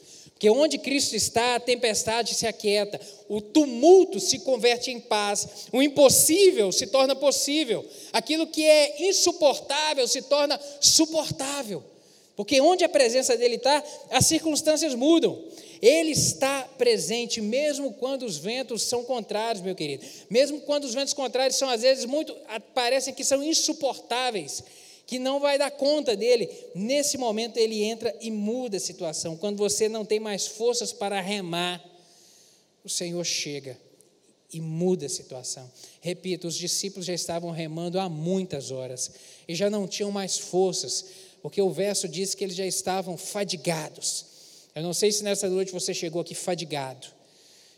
Porque 0.44 0.58
onde 0.60 0.76
Cristo 0.76 1.16
está, 1.16 1.54
a 1.54 1.60
tempestade 1.60 2.34
se 2.34 2.46
aquieta, 2.46 3.00
o 3.30 3.40
tumulto 3.40 4.20
se 4.20 4.40
converte 4.40 4.90
em 4.90 5.00
paz, 5.00 5.68
o 5.72 5.82
impossível 5.82 6.70
se 6.70 6.86
torna 6.88 7.16
possível, 7.16 7.82
aquilo 8.12 8.46
que 8.46 8.62
é 8.62 9.08
insuportável 9.08 10.06
se 10.06 10.20
torna 10.20 10.60
suportável. 10.82 11.82
Porque 12.36 12.60
onde 12.60 12.84
a 12.84 12.90
presença 12.90 13.38
dele 13.38 13.54
está, 13.54 13.82
as 14.10 14.26
circunstâncias 14.26 14.94
mudam. 14.94 15.42
Ele 15.80 16.10
está 16.10 16.68
presente, 16.76 17.40
mesmo 17.40 17.94
quando 17.94 18.26
os 18.26 18.36
ventos 18.36 18.82
são 18.82 19.02
contrários, 19.02 19.64
meu 19.64 19.74
querido. 19.74 20.04
Mesmo 20.28 20.60
quando 20.60 20.84
os 20.84 20.92
ventos 20.92 21.14
contrários 21.14 21.56
são, 21.56 21.70
às 21.70 21.80
vezes, 21.80 22.04
muito, 22.04 22.36
parecem 22.74 23.14
que 23.14 23.24
são 23.24 23.42
insuportáveis 23.42 24.62
que 25.06 25.18
não 25.18 25.40
vai 25.40 25.58
dar 25.58 25.70
conta 25.70 26.16
dele. 26.16 26.48
Nesse 26.74 27.18
momento 27.18 27.56
ele 27.56 27.82
entra 27.82 28.14
e 28.20 28.30
muda 28.30 28.76
a 28.76 28.80
situação. 28.80 29.36
Quando 29.36 29.56
você 29.56 29.88
não 29.88 30.04
tem 30.04 30.20
mais 30.20 30.46
forças 30.46 30.92
para 30.92 31.20
remar, 31.20 31.84
o 32.82 32.88
Senhor 32.88 33.24
chega 33.24 33.78
e 34.52 34.60
muda 34.60 35.06
a 35.06 35.08
situação. 35.08 35.70
Repito, 36.00 36.46
os 36.46 36.54
discípulos 36.54 37.06
já 37.06 37.14
estavam 37.14 37.50
remando 37.50 37.98
há 37.98 38.08
muitas 38.08 38.70
horas 38.70 39.10
e 39.48 39.54
já 39.54 39.68
não 39.68 39.88
tinham 39.88 40.10
mais 40.10 40.38
forças, 40.38 41.06
porque 41.42 41.60
o 41.60 41.70
verso 41.70 42.08
diz 42.08 42.34
que 42.34 42.44
eles 42.44 42.56
já 42.56 42.66
estavam 42.66 43.16
fadigados. 43.16 44.26
Eu 44.74 44.82
não 44.82 44.92
sei 44.92 45.12
se 45.12 45.22
nessa 45.22 45.48
noite 45.48 45.72
você 45.72 45.92
chegou 45.92 46.20
aqui 46.20 46.34
fadigado 46.34 47.13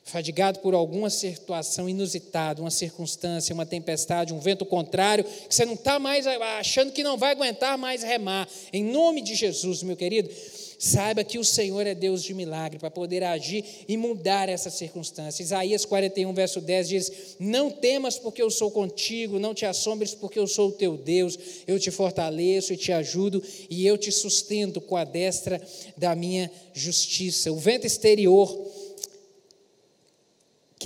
fadigado 0.07 0.61
por 0.61 0.73
alguma 0.73 1.11
situação 1.11 1.89
inusitada, 1.89 2.63
uma 2.63 2.71
circunstância, 2.71 3.53
uma 3.53 3.67
tempestade, 3.67 4.33
um 4.33 4.39
vento 4.39 4.65
contrário, 4.65 5.25
que 5.25 5.53
você 5.53 5.65
não 5.65 5.75
está 5.75 5.99
mais 5.99 6.27
achando 6.29 6.93
que 6.93 7.03
não 7.03 7.19
vai 7.19 7.33
aguentar 7.33 7.77
mais 7.77 8.05
remar. 8.05 8.49
Em 8.73 8.85
nome 8.85 9.21
de 9.21 9.35
Jesus, 9.35 9.83
meu 9.83 9.97
querido, 9.97 10.31
saiba 10.79 11.25
que 11.25 11.41
o 11.41 11.45
Senhor 11.45 11.85
é 11.89 11.95
Deus 11.95 12.23
de 12.23 12.35
milagre 12.35 12.79
para 12.79 12.89
poder 12.89 13.25
agir 13.25 13.65
e 13.89 13.97
mudar 13.97 14.49
essa 14.49 14.71
circunstância. 14.71 15.43
Isaías 15.43 15.85
41, 15.85 16.33
verso 16.33 16.61
10 16.61 16.89
diz: 16.89 17.13
Não 17.41 17.69
temas, 17.69 18.17
porque 18.17 18.41
eu 18.41 18.51
sou 18.51 18.71
contigo, 18.71 19.41
não 19.41 19.55
te 19.55 19.67
assombres, 19.67 20.15
porque 20.15 20.39
eu 20.39 20.47
sou 20.47 20.69
o 20.69 20.73
teu 20.73 20.97
Deus, 20.97 21.37
eu 21.67 21.81
te 21.81 21.91
fortaleço 21.91 22.73
e 22.73 22.77
te 22.77 22.93
ajudo, 22.93 23.43
e 23.69 23.85
eu 23.85 23.99
te 23.99 24.13
sustento 24.13 24.81
com 24.81 24.97
a 24.97 25.03
destra 25.03 25.61
da 25.97 26.15
minha 26.15 26.49
justiça. 26.73 27.51
O 27.51 27.57
vento 27.57 27.89
exterior 27.89 28.76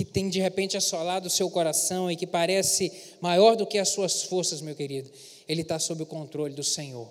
que 0.03 0.05
tem 0.05 0.29
de 0.29 0.41
repente 0.41 0.75
assolado 0.75 1.27
o 1.27 1.29
seu 1.29 1.47
coração 1.47 2.09
e 2.09 2.15
que 2.15 2.25
parece 2.25 2.91
maior 3.21 3.55
do 3.55 3.67
que 3.67 3.77
as 3.77 3.89
suas 3.89 4.23
forças, 4.23 4.59
meu 4.59 4.73
querido, 4.73 5.11
ele 5.47 5.61
está 5.61 5.77
sob 5.77 6.01
o 6.01 6.07
controle 6.07 6.55
do 6.55 6.63
Senhor. 6.63 7.07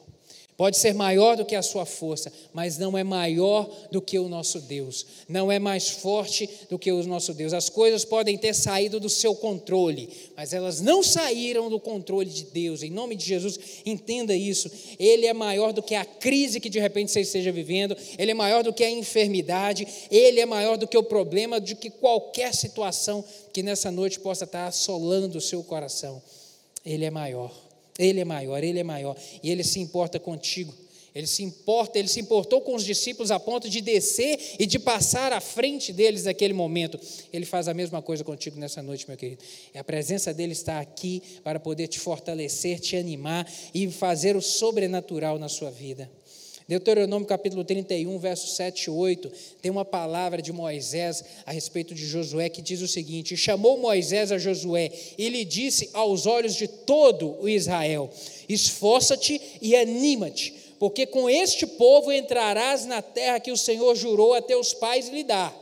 Pode 0.60 0.76
ser 0.76 0.92
maior 0.92 1.38
do 1.38 1.46
que 1.46 1.56
a 1.56 1.62
sua 1.62 1.86
força, 1.86 2.30
mas 2.52 2.76
não 2.76 2.98
é 2.98 3.02
maior 3.02 3.66
do 3.90 3.98
que 3.98 4.18
o 4.18 4.28
nosso 4.28 4.60
Deus. 4.60 5.06
Não 5.26 5.50
é 5.50 5.58
mais 5.58 5.88
forte 5.88 6.46
do 6.68 6.78
que 6.78 6.92
o 6.92 7.02
nosso 7.04 7.32
Deus. 7.32 7.54
As 7.54 7.70
coisas 7.70 8.04
podem 8.04 8.36
ter 8.36 8.54
saído 8.54 9.00
do 9.00 9.08
seu 9.08 9.34
controle, 9.34 10.10
mas 10.36 10.52
elas 10.52 10.82
não 10.82 11.02
saíram 11.02 11.70
do 11.70 11.80
controle 11.80 12.28
de 12.28 12.44
Deus. 12.44 12.82
Em 12.82 12.90
nome 12.90 13.16
de 13.16 13.24
Jesus, 13.24 13.58
entenda 13.86 14.36
isso. 14.36 14.70
Ele 14.98 15.24
é 15.24 15.32
maior 15.32 15.72
do 15.72 15.82
que 15.82 15.94
a 15.94 16.04
crise 16.04 16.60
que 16.60 16.68
de 16.68 16.78
repente 16.78 17.10
você 17.10 17.22
esteja 17.22 17.50
vivendo, 17.50 17.96
ele 18.18 18.32
é 18.32 18.34
maior 18.34 18.62
do 18.62 18.70
que 18.70 18.84
a 18.84 18.90
enfermidade, 18.90 19.88
ele 20.10 20.40
é 20.40 20.44
maior 20.44 20.76
do 20.76 20.86
que 20.86 20.98
o 20.98 21.02
problema, 21.02 21.58
de 21.58 21.74
que 21.74 21.88
qualquer 21.88 22.54
situação 22.54 23.24
que 23.50 23.62
nessa 23.62 23.90
noite 23.90 24.20
possa 24.20 24.44
estar 24.44 24.66
assolando 24.66 25.38
o 25.38 25.40
seu 25.40 25.64
coração. 25.64 26.20
Ele 26.84 27.06
é 27.06 27.10
maior. 27.10 27.69
Ele 28.00 28.20
é 28.20 28.24
maior, 28.24 28.64
ele 28.64 28.78
é 28.78 28.84
maior. 28.84 29.16
E 29.42 29.50
ele 29.50 29.62
se 29.62 29.78
importa 29.78 30.18
contigo. 30.18 30.72
Ele 31.14 31.26
se 31.26 31.42
importa, 31.42 31.98
ele 31.98 32.08
se 32.08 32.20
importou 32.20 32.60
com 32.60 32.74
os 32.74 32.84
discípulos 32.84 33.30
a 33.30 33.40
ponto 33.40 33.68
de 33.68 33.80
descer 33.80 34.38
e 34.58 34.66
de 34.66 34.78
passar 34.78 35.32
à 35.32 35.40
frente 35.40 35.92
deles 35.92 36.24
naquele 36.24 36.54
momento. 36.54 37.00
Ele 37.32 37.44
faz 37.44 37.66
a 37.66 37.74
mesma 37.74 38.00
coisa 38.00 38.22
contigo 38.22 38.58
nessa 38.58 38.80
noite, 38.80 39.06
meu 39.08 39.16
querido. 39.16 39.42
E 39.74 39.78
a 39.78 39.82
presença 39.82 40.32
dele 40.32 40.52
está 40.52 40.78
aqui 40.78 41.20
para 41.42 41.58
poder 41.58 41.88
te 41.88 41.98
fortalecer, 41.98 42.78
te 42.78 42.96
animar 42.96 43.50
e 43.74 43.90
fazer 43.90 44.36
o 44.36 44.42
sobrenatural 44.42 45.38
na 45.38 45.48
sua 45.48 45.70
vida. 45.70 46.08
Deuteronômio 46.70 47.26
capítulo 47.26 47.64
31, 47.64 48.16
versos 48.20 48.54
7 48.54 48.84
e 48.84 48.90
8, 48.90 49.32
tem 49.60 49.72
uma 49.72 49.84
palavra 49.84 50.40
de 50.40 50.52
Moisés 50.52 51.24
a 51.44 51.50
respeito 51.50 51.92
de 51.96 52.06
Josué 52.06 52.48
que 52.48 52.62
diz 52.62 52.80
o 52.80 52.86
seguinte: 52.86 53.36
Chamou 53.36 53.76
Moisés 53.76 54.30
a 54.30 54.38
Josué 54.38 54.88
e 55.18 55.28
lhe 55.28 55.44
disse 55.44 55.90
aos 55.92 56.26
olhos 56.26 56.54
de 56.54 56.68
todo 56.68 57.36
o 57.40 57.48
Israel: 57.48 58.08
Esforça-te 58.48 59.40
e 59.60 59.74
anima-te, 59.74 60.54
porque 60.78 61.06
com 61.06 61.28
este 61.28 61.66
povo 61.66 62.12
entrarás 62.12 62.86
na 62.86 63.02
terra 63.02 63.40
que 63.40 63.50
o 63.50 63.56
Senhor 63.56 63.96
jurou 63.96 64.32
a 64.32 64.40
teus 64.40 64.72
pais 64.72 65.08
lhe 65.08 65.24
dar 65.24 65.59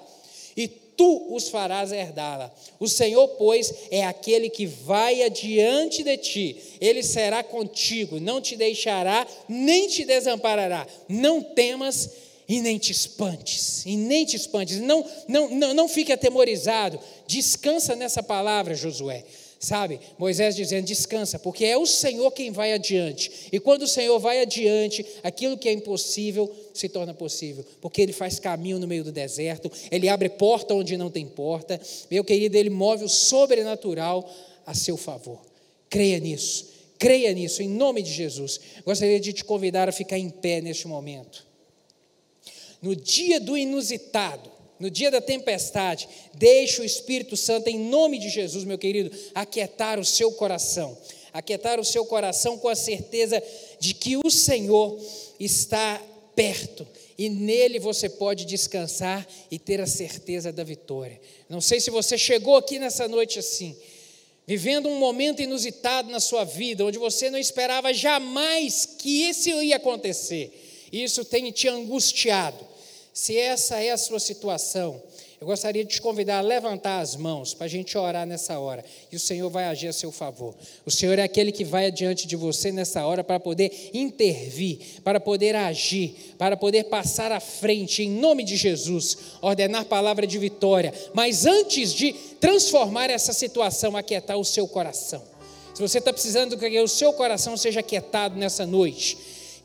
tu 0.98 1.32
os 1.34 1.48
farás 1.48 1.92
herdá-la. 1.92 2.52
O 2.80 2.88
Senhor, 2.88 3.28
pois, 3.38 3.72
é 3.90 4.04
aquele 4.04 4.50
que 4.50 4.66
vai 4.66 5.22
adiante 5.22 6.02
de 6.02 6.16
ti, 6.18 6.56
ele 6.80 7.04
será 7.04 7.42
contigo, 7.44 8.18
não 8.18 8.40
te 8.40 8.56
deixará, 8.56 9.24
nem 9.48 9.87
te 9.87 10.04
desamparará. 10.04 10.84
Não 11.08 11.40
temas 11.40 12.11
e 12.48 12.61
nem 12.61 12.78
te 12.78 12.90
espantes, 12.90 13.84
e 13.87 13.96
nem 13.96 14.24
te 14.24 14.34
espantes, 14.34 14.80
não, 14.80 15.04
não, 15.28 15.50
não, 15.50 15.74
não 15.74 15.88
fique 15.88 16.11
atemorizado, 16.11 16.98
descansa 17.26 17.94
nessa 17.94 18.22
palavra, 18.22 18.74
Josué 18.74 19.24
sabe? 19.59 20.01
Moisés 20.18 20.55
dizendo: 20.55 20.87
descansa, 20.87 21.38
porque 21.38 21.64
é 21.64 21.77
o 21.77 21.87
Senhor 21.87 22.31
quem 22.31 22.51
vai 22.51 22.73
adiante. 22.73 23.49
E 23.53 23.59
quando 23.59 23.83
o 23.83 23.88
Senhor 23.88 24.18
vai 24.18 24.40
adiante, 24.40 25.05
aquilo 25.23 25.59
que 25.59 25.68
é 25.68 25.73
impossível 25.73 26.55
se 26.73 26.88
torna 26.88 27.12
possível, 27.12 27.64
porque 27.81 28.01
Ele 28.01 28.12
faz 28.12 28.38
caminho 28.38 28.79
no 28.79 28.87
meio 28.87 29.05
do 29.05 29.12
deserto, 29.12 29.71
Ele 29.90 30.09
abre 30.09 30.29
porta 30.29 30.75
onde 30.75 30.97
não 30.97 31.11
tem 31.11 31.27
porta. 31.27 31.81
Meu 32.11 32.23
querido, 32.23 32.57
Ele 32.57 32.71
move 32.71 33.05
o 33.05 33.09
sobrenatural 33.09 34.29
a 34.64 34.75
seu 34.75 34.97
favor. 34.97 35.40
Creia 35.90 36.21
nisso, 36.21 36.68
creia 36.99 37.33
nisso, 37.33 37.62
em 37.62 37.68
nome 37.68 38.03
de 38.03 38.12
Jesus. 38.12 38.61
Gostaria 38.85 39.18
de 39.18 39.33
te 39.33 39.44
convidar 39.44 39.88
a 39.88 39.92
ficar 39.92 40.18
em 40.18 40.31
pé 40.31 40.61
neste 40.61 40.87
momento. 40.87 41.47
No 42.81 42.94
dia 42.94 43.40
do 43.40 43.57
inusitado, 43.57 44.58
no 44.78 44.90
dia 44.90 45.10
da 45.10 45.20
tempestade, 45.20 46.08
deixe 46.34 46.80
o 46.80 46.84
Espírito 46.84 47.36
Santo, 47.36 47.68
em 47.68 47.78
nome 47.78 48.18
de 48.18 48.28
Jesus, 48.28 48.64
meu 48.64 48.78
querido, 48.78 49.10
aquietar 49.34 49.98
o 49.98 50.04
seu 50.04 50.32
coração. 50.32 50.96
Aquietar 51.32 51.78
o 51.78 51.84
seu 51.84 52.04
coração 52.06 52.58
com 52.58 52.68
a 52.68 52.74
certeza 52.74 53.42
de 53.78 53.94
que 53.94 54.16
o 54.16 54.30
Senhor 54.30 54.98
está 55.38 56.02
perto 56.34 56.86
e 57.18 57.28
nele 57.28 57.80
você 57.80 58.08
pode 58.08 58.44
descansar 58.44 59.26
e 59.50 59.58
ter 59.58 59.80
a 59.80 59.86
certeza 59.86 60.52
da 60.52 60.62
vitória. 60.62 61.20
Não 61.48 61.60
sei 61.60 61.80
se 61.80 61.90
você 61.90 62.16
chegou 62.16 62.56
aqui 62.56 62.78
nessa 62.78 63.08
noite 63.08 63.40
assim, 63.40 63.76
vivendo 64.46 64.88
um 64.88 64.98
momento 64.98 65.42
inusitado 65.42 66.10
na 66.12 66.20
sua 66.20 66.44
vida, 66.44 66.84
onde 66.84 66.96
você 66.96 67.28
não 67.28 67.38
esperava 67.38 67.92
jamais 67.92 68.87
que 68.87 69.29
isso 69.29 69.50
ia 69.60 69.76
acontecer. 69.76 70.87
Isso 70.92 71.24
tem 71.24 71.50
te 71.50 71.66
angustiado. 71.66 72.64
Se 73.21 73.37
essa 73.37 73.83
é 73.83 73.90
a 73.90 73.96
sua 73.96 74.21
situação, 74.21 75.02
eu 75.40 75.46
gostaria 75.48 75.85
de 75.85 75.90
te 75.90 76.00
convidar 76.00 76.38
a 76.38 76.40
levantar 76.40 77.00
as 77.00 77.16
mãos 77.16 77.52
para 77.52 77.64
a 77.64 77.69
gente 77.69 77.98
orar 77.98 78.25
nessa 78.25 78.60
hora. 78.60 78.85
E 79.10 79.16
o 79.16 79.19
Senhor 79.19 79.50
vai 79.50 79.64
agir 79.64 79.88
a 79.88 79.92
seu 79.92 80.12
favor. 80.12 80.54
O 80.87 80.90
Senhor 80.92 81.19
é 81.19 81.25
aquele 81.25 81.50
que 81.50 81.64
vai 81.64 81.87
adiante 81.87 82.29
de 82.29 82.37
você 82.37 82.71
nessa 82.71 83.04
hora 83.04 83.25
para 83.25 83.40
poder 83.40 83.90
intervir, 83.92 85.00
para 85.02 85.19
poder 85.19 85.56
agir, 85.56 86.37
para 86.38 86.56
poder 86.56 86.85
passar 86.85 87.33
à 87.33 87.40
frente, 87.40 88.04
em 88.04 88.08
nome 88.08 88.44
de 88.44 88.56
Jesus, 88.56 89.19
ordenar 89.42 89.87
palavra 89.87 90.25
de 90.25 90.38
vitória. 90.38 90.94
Mas 91.12 91.44
antes 91.44 91.92
de 91.92 92.12
transformar 92.40 93.10
essa 93.10 93.33
situação, 93.33 93.96
aquietar 93.96 94.38
o 94.38 94.44
seu 94.44 94.69
coração. 94.69 95.25
Se 95.75 95.83
você 95.83 95.98
está 95.98 96.12
precisando 96.12 96.56
que 96.56 96.81
o 96.81 96.87
seu 96.87 97.12
coração 97.12 97.56
seja 97.56 97.81
aquietado 97.81 98.38
nessa 98.38 98.64
noite, 98.64 99.19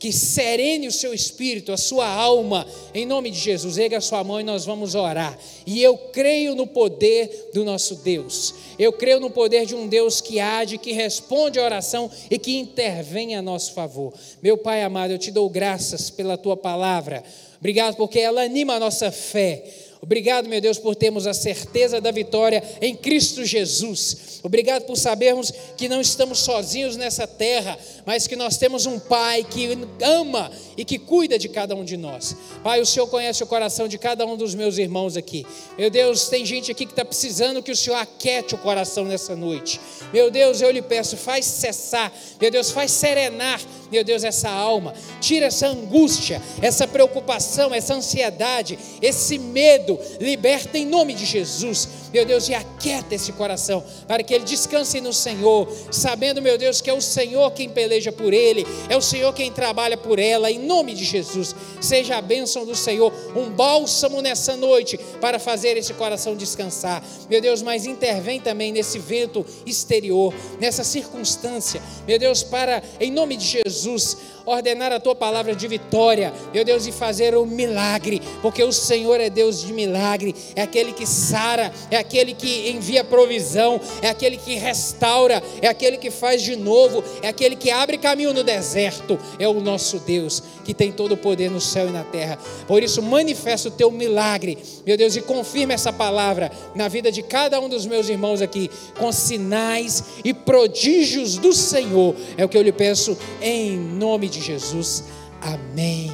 que 0.04 0.12
serene 0.12 0.86
o 0.86 0.92
seu 0.92 1.14
espírito, 1.14 1.72
a 1.72 1.78
sua 1.78 2.06
alma, 2.06 2.68
em 2.94 3.06
nome 3.06 3.32
de 3.32 3.40
Jesus. 3.40 3.78
Erga 3.78 4.00
a 4.00 4.02
sua 4.02 4.22
mão 4.22 4.38
e 4.38 4.44
nós 4.44 4.66
vamos 4.66 4.96
orar. 4.96 5.40
E 5.66 5.82
eu 5.82 5.98
creio 5.98 6.56
no 6.56 6.68
poder 6.68 7.52
do 7.54 7.64
nosso 7.64 7.96
Deus. 7.96 8.54
Eu 8.78 8.92
creio 8.92 9.22
no 9.22 9.30
poder 9.30 9.66
de 9.66 9.74
um 9.74 9.88
Deus 9.88 10.20
que 10.20 10.42
age, 10.42 10.78
que 10.78 10.92
responde 10.92 11.58
à 11.58 11.64
oração 11.64 12.12
e 12.30 12.38
que 12.38 12.58
intervém 12.58 13.34
a 13.38 13.42
nosso 13.42 13.72
favor. 13.72 14.12
Meu 14.42 14.58
Pai 14.58 14.84
amado, 14.84 15.12
eu 15.12 15.18
te 15.18 15.32
dou 15.32 15.50
graças 15.50 16.10
pela 16.10 16.38
tua 16.38 16.58
palavra. 16.58 17.24
Obrigado 17.58 17.96
porque 17.96 18.20
ela 18.20 18.44
anima 18.44 18.74
a 18.74 18.80
nossa 18.82 19.10
fé. 19.10 19.64
Obrigado, 20.04 20.50
meu 20.50 20.60
Deus, 20.60 20.78
por 20.78 20.98
termos 20.98 21.26
a 21.26 21.34
certeza 21.34 22.02
da 22.02 22.12
vitória 22.12 22.62
em 22.82 22.94
Cristo 22.94 23.46
Jesus. 23.46 24.42
Obrigado 24.44 24.84
por 24.84 24.98
sabermos 24.98 25.50
que 25.78 25.88
não 25.88 26.02
estamos 26.02 26.40
sozinhos 26.40 26.98
nessa 26.98 27.26
terra, 27.26 27.80
mas 28.06 28.28
que 28.28 28.36
nós 28.36 28.58
temos 28.58 28.86
um 28.86 29.00
Pai 29.00 29.46
que 29.50 29.70
ama 30.02 30.52
e 30.76 30.84
que 30.84 31.00
cuida 31.00 31.40
de 31.40 31.48
cada 31.48 31.74
um 31.74 31.86
de 31.86 31.96
nós. 31.96 32.36
Pai, 32.62 32.82
o 32.82 32.86
Senhor 32.86 33.08
conhece 33.08 33.42
o 33.44 33.48
coração 33.48 33.88
de 33.88 33.98
cada 33.98 34.26
um 34.26 34.36
dos 34.36 34.54
meus 34.54 34.78
irmãos 34.78 35.16
aqui. 35.16 35.46
Meu 35.78 35.90
Deus, 35.90 36.28
tem 36.28 36.46
gente 36.46 36.70
aqui 36.70 36.86
que 36.86 36.92
está 36.92 37.06
precisando 37.06 37.64
que 37.64 37.72
o 37.72 37.76
Senhor 37.76 37.96
aquete 37.96 38.56
o 38.56 38.58
coração 38.58 39.06
nessa 39.06 39.38
noite. 39.38 39.80
Meu 40.12 40.30
Deus, 40.30 40.60
eu 40.60 40.70
lhe 40.70 40.82
peço, 40.82 41.16
faz 41.16 41.46
cessar, 41.46 42.12
meu 42.42 42.52
Deus, 42.52 42.72
faz 42.72 42.92
serenar, 42.92 43.62
meu 43.90 44.04
Deus, 44.04 44.24
essa 44.24 44.50
alma. 44.50 44.94
Tira 45.22 45.46
essa 45.46 45.68
angústia, 45.68 46.42
essa 46.62 46.88
preocupação, 46.88 47.74
essa 47.74 47.94
ansiedade, 47.94 48.78
esse 49.02 49.38
medo. 49.38 49.93
Liberta 50.20 50.78
em 50.78 50.86
nome 50.86 51.14
de 51.14 51.26
Jesus, 51.26 51.88
meu 52.14 52.26
Deus, 52.26 52.48
e 52.48 52.54
aquieta 52.54 53.16
esse 53.16 53.32
coração, 53.32 53.84
para 54.08 54.22
que 54.22 54.34
ele 54.34 54.44
descanse 54.44 55.02
no 55.02 55.12
Senhor, 55.12 55.68
sabendo, 55.92 56.42
meu 56.42 56.58
Deus, 56.58 56.80
que 56.80 56.90
é 56.90 56.94
o 56.94 57.02
Senhor 57.02 57.52
quem 57.52 57.68
peleja 57.68 58.12
por 58.12 58.32
ele, 58.32 58.66
é 58.88 58.96
o 58.96 59.02
Senhor 59.02 59.34
quem 59.34 59.52
trabalha 59.52 59.98
por 59.98 60.20
ela, 60.20 60.52
em 60.52 60.60
nome 60.60 60.94
de 60.94 61.04
Jesus. 61.04 61.56
Seja 61.82 62.18
a 62.18 62.22
bênção 62.22 62.66
do 62.66 62.76
Senhor, 62.76 63.12
um 63.36 63.50
bálsamo 63.50 64.22
nessa 64.22 64.56
noite 64.56 65.00
para 65.20 65.40
fazer 65.40 65.76
esse 65.76 65.94
coração 65.94 66.36
descansar. 66.36 67.04
Meu 67.30 67.42
Deus, 67.42 67.62
mas 67.62 67.86
intervém 67.86 68.40
também 68.40 68.72
nesse 68.72 69.00
vento 69.00 69.46
exterior, 69.66 70.34
nessa 70.60 70.84
circunstância, 70.84 71.82
meu 72.08 72.20
Deus, 72.20 72.44
para, 72.44 72.84
em 73.00 73.12
nome 73.12 73.36
de 73.36 73.46
Jesus, 73.46 74.18
ordenar 74.46 74.92
a 74.92 75.00
tua 75.00 75.16
palavra 75.16 75.56
de 75.56 75.68
vitória, 75.68 76.34
meu 76.54 76.66
Deus, 76.66 76.86
e 76.86 76.92
fazer 76.92 77.36
um 77.38 77.46
milagre, 77.46 78.22
porque 78.42 78.64
o 78.64 78.72
Senhor 78.72 79.20
é 79.20 79.30
Deus 79.30 79.62
de 79.62 79.72
milagre, 79.74 80.36
é 80.56 80.62
aquele 80.62 80.92
que 80.92 81.08
sara, 81.08 81.72
é 81.90 81.98
aquele 82.04 82.34
que 82.34 82.70
envia 82.70 83.04
provisão, 83.04 83.80
é 84.02 84.10
aquele 84.10 84.38
que 84.38 84.56
restaura, 84.56 85.42
é 85.62 85.68
aquele 85.68 85.98
que 85.98 86.12
faz 86.12 86.42
de 86.42 86.56
novo, 86.56 87.04
é 87.22 87.28
aquele 87.28 87.56
que 87.56 87.72
abre 87.72 87.98
caminho 87.98 88.34
no 88.34 88.44
deserto, 88.44 89.18
é 89.40 89.48
o 89.48 89.60
nosso 89.60 90.00
Deus 90.00 90.44
que 90.64 90.74
tem 90.74 90.92
todo 90.92 91.14
o 91.14 91.18
poder 91.18 91.52
no 91.52 91.60
céu 91.60 91.88
e 91.88 91.92
na 91.92 92.04
terra. 92.04 92.38
Por 92.68 92.82
isso, 92.82 93.02
manifesta 93.02 93.68
o 93.68 93.72
teu 93.72 93.92
milagre, 93.92 94.58
meu 94.86 94.98
Deus, 94.98 95.16
e 95.16 95.22
confirma 95.22 95.74
essa 95.74 95.92
palavra 95.92 96.52
na 96.76 96.88
vida 96.88 97.12
de 97.12 97.22
cada 97.22 97.60
um 97.60 97.70
dos 97.70 97.86
meus 97.86 98.10
irmãos 98.10 98.42
aqui, 98.42 98.70
com 98.98 99.12
sinais 99.12 100.04
e 100.24 100.34
prodígios 100.34 101.38
do 101.38 101.54
Senhor, 101.54 102.16
é 102.38 102.46
o 102.46 102.50
que 102.50 102.58
eu 102.58 102.62
lhe 102.62 102.72
peço 102.72 103.18
em 103.42 103.78
nome 103.78 104.30
de 104.30 104.42
Jesus. 104.42 105.04
Amém. 105.42 106.12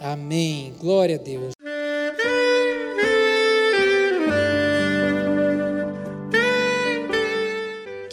Amém. 0.00 0.72
Glória 0.78 1.16
a 1.16 1.18
Deus. 1.18 1.55